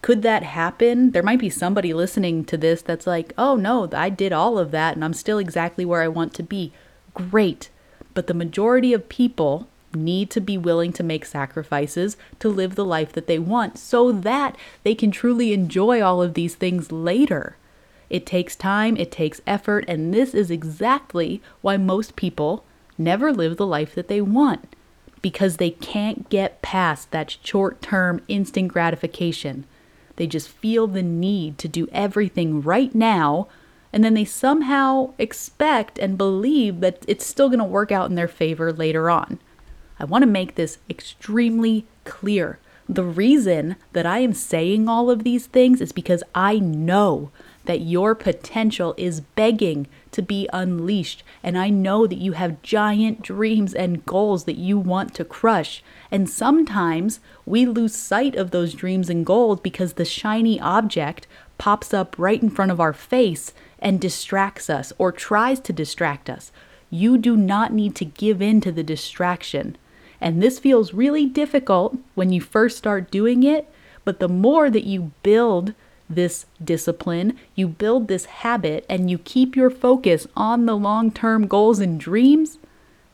Could 0.01 0.24
that 0.24 0.43
happen? 0.43 1.12
There 1.12 1.24
might 1.24 1.39
be 1.39 1.50
somebody 1.51 1.93
listening 1.93 2.45
to 2.45 2.57
this 2.57 2.81
that's 2.81 3.07
like, 3.07 3.31
oh 3.38 3.55
no, 3.55 3.88
I 3.93 4.10
did 4.10 4.33
all 4.33 4.57
of 4.57 4.72
that 4.72 4.95
and 4.95 5.05
I'm 5.05 5.13
still 5.13 5.38
exactly 5.38 5.86
where 5.86 6.01
I 6.01 6.07
want 6.07 6.33
to 6.33 6.43
be. 6.43 6.74
Great. 7.13 7.69
But 8.15 8.25
the 8.25 8.33
majority 8.33 8.91
of 8.91 9.07
people 9.07 9.67
need 9.95 10.29
to 10.31 10.41
be 10.41 10.57
willing 10.57 10.93
to 10.93 11.03
make 11.03 11.25
sacrifices 11.25 12.17
to 12.39 12.50
live 12.50 12.75
the 12.75 12.85
life 12.85 13.12
that 13.13 13.27
they 13.27 13.39
want 13.39 13.77
so 13.77 14.12
that 14.12 14.57
they 14.83 14.95
can 14.95 15.12
truly 15.12 15.53
enjoy 15.53 16.01
all 16.01 16.21
of 16.21 16.33
these 16.33 16.55
things 16.55 16.91
later. 16.91 17.57
It 18.09 18.25
takes 18.25 18.55
time, 18.55 18.95
it 18.97 19.12
takes 19.12 19.41
effort, 19.47 19.85
and 19.88 20.13
this 20.13 20.33
is 20.33 20.51
exactly 20.51 21.41
why 21.62 21.77
most 21.77 22.15
people 22.15 22.63
never 22.97 23.33
live 23.33 23.57
the 23.57 23.65
life 23.65 23.95
that 23.95 24.07
they 24.07 24.21
want 24.21 24.75
because 25.23 25.57
they 25.57 25.71
can't 25.71 26.29
get 26.29 26.62
past 26.62 27.09
that 27.09 27.38
short 27.41 27.81
term 27.81 28.21
instant 28.27 28.67
gratification. 28.67 29.65
They 30.17 30.27
just 30.27 30.50
feel 30.50 30.85
the 30.85 31.01
need 31.01 31.57
to 31.57 31.67
do 31.67 31.88
everything 31.91 32.62
right 32.62 32.93
now, 32.93 33.47
and 33.91 34.03
then 34.03 34.13
they 34.13 34.25
somehow 34.25 35.13
expect 35.17 35.97
and 35.97 36.17
believe 36.17 36.81
that 36.81 37.03
it's 37.07 37.25
still 37.25 37.47
going 37.47 37.59
to 37.59 37.65
work 37.65 37.91
out 37.91 38.09
in 38.09 38.15
their 38.15 38.27
favor 38.27 38.71
later 38.71 39.09
on. 39.09 39.39
I 40.03 40.05
want 40.05 40.24
to 40.24 40.27
make 40.27 40.55
this 40.55 40.79
extremely 40.89 41.86
clear. 42.03 42.60
The 42.89 43.05
reason 43.05 43.77
that 43.93 44.05
I 44.05 44.19
am 44.19 44.33
saying 44.33 44.89
all 44.89 45.10
of 45.10 45.24
these 45.24 45.45
things 45.45 45.79
is 45.79 45.93
because 45.93 46.24
I 46.36 46.60
know 46.60 47.31
that 47.63 47.79
your 47.79 48.13
potential 48.13 48.95
is 48.98 49.22
begging 49.22 49.88
to 50.12 50.22
be 50.22 50.50
unleashed. 50.51 51.24
And 51.41 51.57
I 51.57 51.69
know 51.69 52.05
that 52.05 52.17
you 52.17 52.33
have 52.33 52.62
giant 52.62 53.22
dreams 53.22 53.74
and 53.74 54.05
goals 54.05 54.43
that 54.43 54.57
you 54.57 54.77
want 54.77 55.15
to 55.15 55.24
crush. 55.24 55.81
And 56.12 56.29
sometimes 56.29 57.22
we 57.45 57.65
lose 57.65 57.95
sight 57.95 58.36
of 58.36 58.51
those 58.51 58.74
dreams 58.74 59.10
and 59.10 59.25
goals 59.25 59.62
because 59.62 59.93
the 59.93 60.03
shiny 60.03 60.60
object 60.60 61.27
pops 61.57 61.93
up 61.93 62.19
right 62.19 62.43
in 62.43 62.50
front 62.50 62.74
of 62.74 62.81
our 62.81 62.91
face 62.91 63.53
and 63.79 64.01
distracts 64.01 64.70
us 64.70 64.92
or 64.98 65.13
tries 65.13 65.61
to 65.61 65.72
distract 65.72 66.29
us. 66.29 66.51
You 66.89 67.18
do 67.18 67.37
not 67.37 67.72
need 67.72 67.96
to 67.96 68.03
give 68.03 68.42
in 68.42 68.59
to 68.59 68.72
the 68.74 68.83
distraction. 68.83 69.77
And 70.24 70.42
this 70.42 70.57
feels 70.57 70.94
really 70.94 71.25
difficult 71.25 71.98
when 72.16 72.31
you 72.31 72.40
first 72.40 72.77
start 72.77 73.12
doing 73.12 73.44
it, 73.44 73.70
but 74.05 74.22
the 74.22 74.29
more 74.29 74.70
that 74.70 74.86
you 74.86 75.12
build 75.22 75.74
this 76.09 76.46
discipline, 76.64 77.38
you 77.55 77.68
build 77.68 78.07
this 78.07 78.25
habit, 78.25 78.86
and 78.90 79.12
you 79.12 79.18
keep 79.18 79.53
your 79.53 79.70
focus 79.70 80.25
on 80.33 80.66
the 80.66 80.77
long 80.77 81.12
term 81.12 81.46
goals 81.46 81.79
and 81.79 82.00
dreams, 82.00 82.57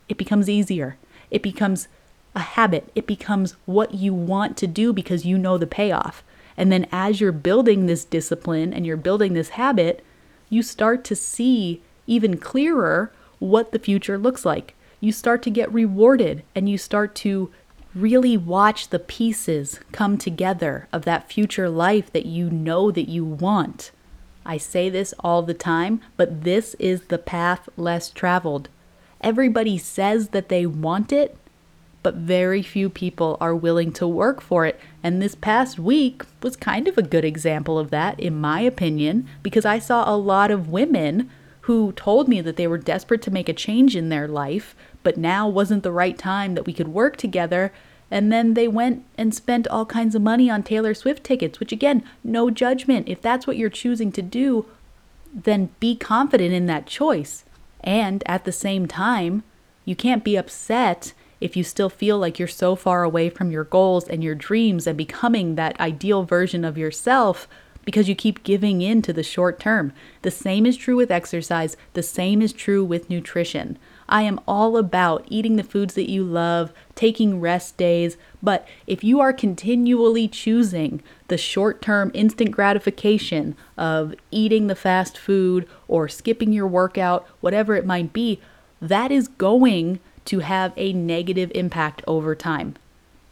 it 0.07 0.17
becomes 0.17 0.47
easier. 0.47 0.97
It 1.31 1.41
becomes 1.41 1.87
a 2.35 2.41
habit. 2.41 2.91
It 2.93 3.07
becomes 3.07 3.55
what 3.65 3.95
you 3.95 4.13
want 4.13 4.55
to 4.57 4.67
do 4.67 4.93
because 4.93 5.25
you 5.25 5.39
know 5.39 5.57
the 5.57 5.65
payoff. 5.65 6.23
And 6.55 6.71
then 6.71 6.87
as 6.91 7.19
you're 7.19 7.31
building 7.31 7.87
this 7.87 8.05
discipline 8.05 8.71
and 8.71 8.85
you're 8.85 8.97
building 8.97 9.33
this 9.33 9.49
habit, 9.49 10.05
you 10.47 10.61
start 10.61 11.03
to 11.05 11.15
see 11.15 11.81
even 12.05 12.37
clearer 12.37 13.11
what 13.39 13.71
the 13.71 13.79
future 13.79 14.19
looks 14.19 14.45
like 14.45 14.75
you 14.99 15.11
start 15.11 15.41
to 15.43 15.49
get 15.49 15.71
rewarded 15.71 16.43
and 16.55 16.69
you 16.69 16.77
start 16.77 17.15
to 17.15 17.51
really 17.95 18.37
watch 18.37 18.89
the 18.89 18.99
pieces 18.99 19.79
come 19.91 20.17
together 20.17 20.87
of 20.93 21.05
that 21.05 21.31
future 21.31 21.69
life 21.69 22.11
that 22.13 22.25
you 22.25 22.49
know 22.49 22.91
that 22.91 23.09
you 23.09 23.25
want. 23.25 23.91
I 24.45 24.57
say 24.57 24.89
this 24.89 25.13
all 25.19 25.41
the 25.41 25.53
time, 25.53 26.01
but 26.17 26.43
this 26.43 26.75
is 26.75 27.03
the 27.03 27.17
path 27.17 27.67
less 27.77 28.09
traveled. 28.09 28.69
Everybody 29.21 29.77
says 29.77 30.29
that 30.29 30.49
they 30.49 30.65
want 30.65 31.11
it, 31.11 31.35
but 32.01 32.15
very 32.15 32.63
few 32.63 32.89
people 32.89 33.37
are 33.41 33.55
willing 33.55 33.91
to 33.93 34.07
work 34.07 34.39
for 34.41 34.65
it. 34.65 34.79
And 35.03 35.21
this 35.21 35.35
past 35.35 35.77
week 35.77 36.23
was 36.41 36.55
kind 36.55 36.87
of 36.87 36.97
a 36.97 37.03
good 37.03 37.25
example 37.25 37.77
of 37.77 37.89
that, 37.89 38.19
in 38.19 38.39
my 38.39 38.61
opinion, 38.61 39.27
because 39.43 39.65
I 39.65 39.79
saw 39.79 40.09
a 40.09 40.15
lot 40.15 40.51
of 40.51 40.69
women 40.69 41.29
who 41.69 41.91
told 41.91 42.27
me 42.27 42.41
that 42.41 42.55
they 42.55 42.65
were 42.65 42.79
desperate 42.79 43.21
to 43.21 43.29
make 43.29 43.47
a 43.47 43.53
change 43.53 43.95
in 43.95 44.09
their 44.09 44.27
life, 44.27 44.75
but 45.03 45.17
now 45.17 45.47
wasn't 45.47 45.83
the 45.83 45.91
right 45.91 46.17
time 46.17 46.55
that 46.55 46.65
we 46.65 46.73
could 46.73 46.87
work 46.87 47.15
together. 47.15 47.71
And 48.09 48.31
then 48.31 48.55
they 48.55 48.67
went 48.67 49.05
and 49.19 49.35
spent 49.35 49.67
all 49.67 49.85
kinds 49.85 50.15
of 50.15 50.23
money 50.23 50.49
on 50.49 50.63
Taylor 50.63 50.95
Swift 50.95 51.23
tickets, 51.23 51.59
which 51.59 51.71
again, 51.71 52.03
no 52.23 52.49
judgment. 52.49 53.07
If 53.07 53.21
that's 53.21 53.45
what 53.45 53.55
you're 53.55 53.69
choosing 53.69 54.11
to 54.13 54.23
do, 54.23 54.65
then 55.31 55.69
be 55.79 55.95
confident 55.95 56.55
in 56.55 56.65
that 56.65 56.87
choice. 56.87 57.45
And 57.81 58.23
at 58.25 58.45
the 58.45 58.51
same 58.51 58.87
time, 58.87 59.43
you 59.85 59.95
can't 59.95 60.23
be 60.23 60.35
upset 60.35 61.13
if 61.39 61.55
you 61.55 61.63
still 61.63 61.91
feel 61.91 62.17
like 62.17 62.39
you're 62.39 62.47
so 62.47 62.75
far 62.75 63.03
away 63.03 63.29
from 63.29 63.51
your 63.51 63.63
goals 63.63 64.07
and 64.07 64.23
your 64.23 64.33
dreams 64.33 64.87
and 64.87 64.97
becoming 64.97 65.53
that 65.53 65.79
ideal 65.79 66.23
version 66.23 66.65
of 66.65 66.79
yourself 66.79 67.47
because 67.89 68.07
you 68.07 68.13
keep 68.13 68.43
giving 68.43 68.83
in 68.83 69.01
to 69.01 69.11
the 69.11 69.23
short 69.23 69.59
term. 69.59 69.91
The 70.21 70.29
same 70.29 70.67
is 70.67 70.77
true 70.77 70.95
with 70.95 71.09
exercise, 71.09 71.75
the 71.93 72.03
same 72.03 72.39
is 72.39 72.53
true 72.53 72.85
with 72.85 73.09
nutrition. 73.09 73.79
I 74.07 74.21
am 74.21 74.39
all 74.47 74.77
about 74.77 75.25
eating 75.27 75.55
the 75.55 75.63
foods 75.63 75.95
that 75.95 76.07
you 76.07 76.23
love, 76.23 76.71
taking 76.93 77.41
rest 77.41 77.77
days, 77.77 78.15
but 78.43 78.67
if 78.85 79.03
you 79.03 79.19
are 79.19 79.33
continually 79.33 80.27
choosing 80.27 81.01
the 81.29 81.37
short 81.37 81.81
term 81.81 82.11
instant 82.13 82.51
gratification 82.51 83.55
of 83.75 84.13
eating 84.29 84.67
the 84.67 84.75
fast 84.75 85.17
food 85.17 85.67
or 85.87 86.07
skipping 86.07 86.53
your 86.53 86.67
workout, 86.67 87.25
whatever 87.41 87.75
it 87.75 87.87
might 87.87 88.13
be, 88.13 88.39
that 88.79 89.11
is 89.11 89.27
going 89.27 89.99
to 90.25 90.39
have 90.41 90.73
a 90.77 90.93
negative 90.93 91.51
impact 91.55 92.03
over 92.05 92.35
time. 92.35 92.75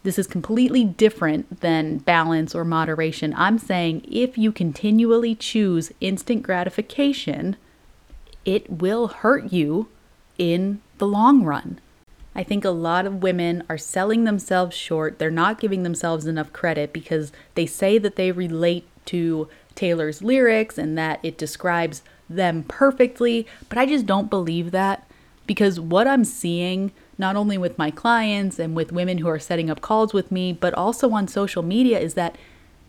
This 0.02 0.18
is 0.18 0.26
completely 0.26 0.84
different 0.84 1.60
than 1.60 1.98
balance 1.98 2.54
or 2.54 2.64
moderation. 2.64 3.34
I'm 3.36 3.58
saying 3.58 4.06
if 4.10 4.38
you 4.38 4.52
continually 4.52 5.34
choose 5.34 5.92
instant 6.00 6.42
gratification, 6.42 7.56
it 8.44 8.70
will 8.70 9.08
hurt 9.08 9.52
you 9.52 9.88
in 10.38 10.80
the 10.98 11.06
long 11.06 11.42
run. 11.42 11.80
I 12.34 12.44
think 12.44 12.64
a 12.64 12.70
lot 12.70 13.04
of 13.04 13.22
women 13.22 13.64
are 13.68 13.76
selling 13.76 14.24
themselves 14.24 14.76
short. 14.76 15.18
They're 15.18 15.30
not 15.30 15.60
giving 15.60 15.82
themselves 15.82 16.26
enough 16.26 16.52
credit 16.52 16.92
because 16.92 17.32
they 17.54 17.66
say 17.66 17.98
that 17.98 18.14
they 18.14 18.30
relate 18.30 18.86
to 19.06 19.48
Taylor's 19.74 20.22
lyrics 20.22 20.78
and 20.78 20.96
that 20.96 21.18
it 21.22 21.36
describes 21.36 22.02
them 22.30 22.62
perfectly, 22.62 23.46
but 23.68 23.78
I 23.78 23.86
just 23.86 24.06
don't 24.06 24.30
believe 24.30 24.70
that 24.70 25.08
because 25.46 25.80
what 25.80 26.06
I'm 26.06 26.24
seeing, 26.24 26.92
not 27.18 27.36
only 27.36 27.58
with 27.58 27.76
my 27.76 27.90
clients 27.90 28.58
and 28.58 28.74
with 28.74 28.92
women 28.92 29.18
who 29.18 29.28
are 29.28 29.38
setting 29.38 29.68
up 29.68 29.80
calls 29.80 30.14
with 30.14 30.30
me, 30.30 30.52
but 30.52 30.72
also 30.74 31.10
on 31.10 31.28
social 31.28 31.62
media, 31.62 31.98
is 31.98 32.14
that 32.14 32.36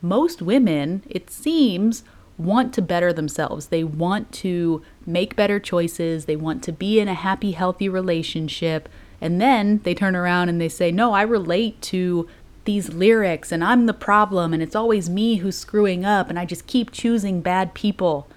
most 0.02 0.42
women, 0.42 1.04
it 1.10 1.30
seems, 1.30 2.04
want 2.38 2.74
to 2.74 2.82
better 2.82 3.12
themselves. 3.12 3.68
They 3.68 3.84
want 3.84 4.32
to 4.34 4.82
make 5.06 5.36
better 5.36 5.60
choices. 5.60 6.26
They 6.26 6.38
want 6.38 6.64
to 6.64 6.72
be 6.72 7.00
in 7.00 7.08
a 7.08 7.14
happy, 7.14 7.52
healthy 7.52 7.90
relationship. 7.90 8.88
And 9.20 9.42
then 9.42 9.82
they 9.84 9.94
turn 9.94 10.16
around 10.16 10.48
and 10.48 10.62
they 10.62 10.70
say, 10.70 10.92
No, 10.92 11.12
I 11.12 11.24
relate 11.24 11.82
to 11.84 12.30
these 12.64 12.94
lyrics 12.94 13.52
and 13.52 13.64
I'm 13.64 13.88
the 13.88 13.94
problem 13.94 14.54
and 14.54 14.62
it's 14.62 14.76
always 14.76 15.10
me 15.10 15.38
who's 15.38 15.58
screwing 15.58 16.06
up 16.06 16.30
and 16.30 16.38
I 16.38 16.46
just 16.46 16.68
keep 16.68 16.92
choosing 16.92 17.42
bad 17.42 17.74
people. 17.74 18.28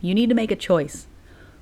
You 0.00 0.14
need 0.14 0.30
to 0.30 0.34
make 0.34 0.50
a 0.50 0.56
choice. 0.56 1.06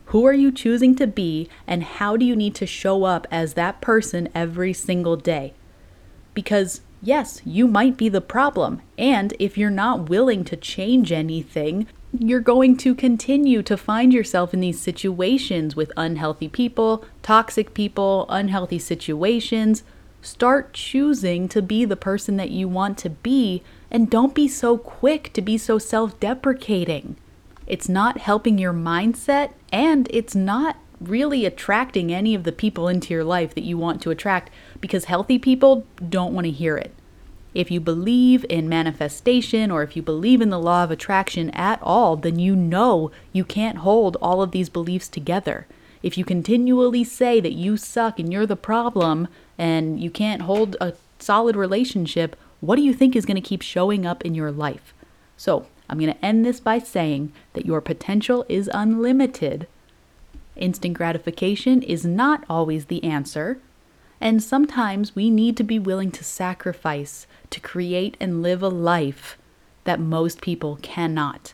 Who 0.06 0.26
are 0.26 0.32
you 0.32 0.52
choosing 0.52 0.94
to 0.96 1.06
be 1.06 1.48
and 1.66 1.82
how 1.82 2.16
do 2.16 2.24
you 2.24 2.36
need 2.36 2.54
to 2.56 2.66
show 2.66 3.04
up 3.04 3.26
as 3.30 3.54
that 3.54 3.80
person 3.80 4.28
every 4.34 4.72
single 4.72 5.16
day? 5.16 5.54
Because, 6.34 6.82
yes, 7.00 7.40
you 7.44 7.66
might 7.66 7.96
be 7.96 8.08
the 8.08 8.20
problem. 8.20 8.82
And 8.98 9.34
if 9.38 9.56
you're 9.56 9.70
not 9.70 10.08
willing 10.08 10.44
to 10.44 10.56
change 10.56 11.12
anything, 11.12 11.86
you're 12.18 12.40
going 12.40 12.76
to 12.76 12.94
continue 12.94 13.62
to 13.62 13.76
find 13.76 14.12
yourself 14.12 14.52
in 14.52 14.60
these 14.60 14.80
situations 14.80 15.74
with 15.74 15.90
unhealthy 15.96 16.48
people, 16.48 17.04
toxic 17.22 17.72
people, 17.72 18.26
unhealthy 18.28 18.78
situations. 18.78 19.82
Start 20.20 20.74
choosing 20.74 21.48
to 21.48 21.62
be 21.62 21.84
the 21.84 21.96
person 21.96 22.36
that 22.36 22.50
you 22.50 22.68
want 22.68 22.98
to 22.98 23.10
be, 23.10 23.62
and 23.90 24.10
don't 24.10 24.34
be 24.34 24.46
so 24.46 24.76
quick 24.76 25.32
to 25.32 25.40
be 25.40 25.56
so 25.56 25.78
self 25.78 26.20
deprecating. 26.20 27.16
It's 27.66 27.88
not 27.88 28.18
helping 28.18 28.58
your 28.58 28.72
mindset, 28.72 29.52
and 29.72 30.08
it's 30.10 30.34
not 30.34 30.76
really 31.00 31.44
attracting 31.44 32.12
any 32.12 32.34
of 32.34 32.44
the 32.44 32.52
people 32.52 32.88
into 32.88 33.12
your 33.12 33.24
life 33.24 33.54
that 33.54 33.64
you 33.64 33.76
want 33.76 34.00
to 34.02 34.10
attract 34.10 34.50
because 34.80 35.06
healthy 35.06 35.38
people 35.38 35.86
don't 36.08 36.32
want 36.32 36.44
to 36.44 36.50
hear 36.50 36.76
it. 36.76 36.94
If 37.54 37.70
you 37.70 37.80
believe 37.80 38.46
in 38.48 38.68
manifestation 38.68 39.70
or 39.70 39.82
if 39.82 39.94
you 39.94 40.02
believe 40.02 40.40
in 40.40 40.48
the 40.48 40.58
law 40.58 40.84
of 40.84 40.90
attraction 40.90 41.50
at 41.50 41.80
all, 41.82 42.16
then 42.16 42.38
you 42.38 42.56
know 42.56 43.10
you 43.32 43.44
can't 43.44 43.78
hold 43.78 44.16
all 44.22 44.40
of 44.40 44.52
these 44.52 44.70
beliefs 44.70 45.08
together. 45.08 45.66
If 46.02 46.16
you 46.16 46.24
continually 46.24 47.04
say 47.04 47.40
that 47.40 47.52
you 47.52 47.76
suck 47.76 48.18
and 48.18 48.32
you're 48.32 48.46
the 48.46 48.56
problem 48.56 49.28
and 49.58 50.00
you 50.00 50.10
can't 50.10 50.42
hold 50.42 50.76
a 50.80 50.94
solid 51.18 51.54
relationship, 51.54 52.36
what 52.60 52.76
do 52.76 52.82
you 52.82 52.94
think 52.94 53.14
is 53.14 53.26
going 53.26 53.40
to 53.40 53.48
keep 53.48 53.62
showing 53.62 54.06
up 54.06 54.24
in 54.24 54.34
your 54.34 54.50
life? 54.50 54.94
So, 55.36 55.66
I'm 55.92 55.98
going 55.98 56.14
to 56.14 56.24
end 56.24 56.46
this 56.46 56.58
by 56.58 56.78
saying 56.78 57.34
that 57.52 57.66
your 57.66 57.82
potential 57.82 58.46
is 58.48 58.70
unlimited. 58.72 59.66
Instant 60.56 60.94
gratification 60.94 61.82
is 61.82 62.06
not 62.06 62.44
always 62.48 62.86
the 62.86 63.04
answer, 63.04 63.58
and 64.18 64.42
sometimes 64.42 65.14
we 65.14 65.28
need 65.28 65.54
to 65.58 65.62
be 65.62 65.78
willing 65.78 66.10
to 66.12 66.24
sacrifice 66.24 67.26
to 67.50 67.60
create 67.60 68.16
and 68.18 68.42
live 68.42 68.62
a 68.62 68.68
life 68.68 69.36
that 69.84 70.00
most 70.00 70.40
people 70.40 70.78
cannot. 70.80 71.52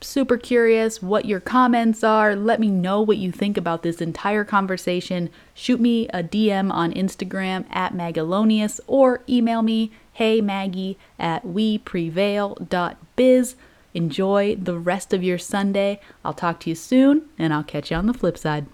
Super 0.00 0.36
curious 0.36 1.00
what 1.00 1.26
your 1.26 1.38
comments 1.38 2.02
are. 2.02 2.34
Let 2.34 2.58
me 2.58 2.70
know 2.70 3.00
what 3.00 3.18
you 3.18 3.30
think 3.30 3.56
about 3.56 3.84
this 3.84 4.00
entire 4.00 4.44
conversation. 4.44 5.30
Shoot 5.54 5.78
me 5.78 6.08
a 6.08 6.24
DM 6.24 6.72
on 6.72 6.92
Instagram 6.92 7.66
at 7.70 7.94
Magalonius 7.94 8.80
or 8.88 9.22
email 9.28 9.62
me, 9.62 9.92
hey 10.20 10.40
Maggie 10.42 10.98
at 11.18 11.46
weprevail.biz. 11.46 13.56
Enjoy 13.94 14.54
the 14.54 14.78
rest 14.78 15.14
of 15.14 15.24
your 15.24 15.38
Sunday. 15.38 15.98
I'll 16.22 16.34
talk 16.34 16.60
to 16.60 16.68
you 16.68 16.76
soon, 16.76 17.22
and 17.38 17.54
I'll 17.54 17.64
catch 17.64 17.90
you 17.90 17.96
on 17.96 18.04
the 18.04 18.12
flip 18.12 18.36
side. 18.36 18.66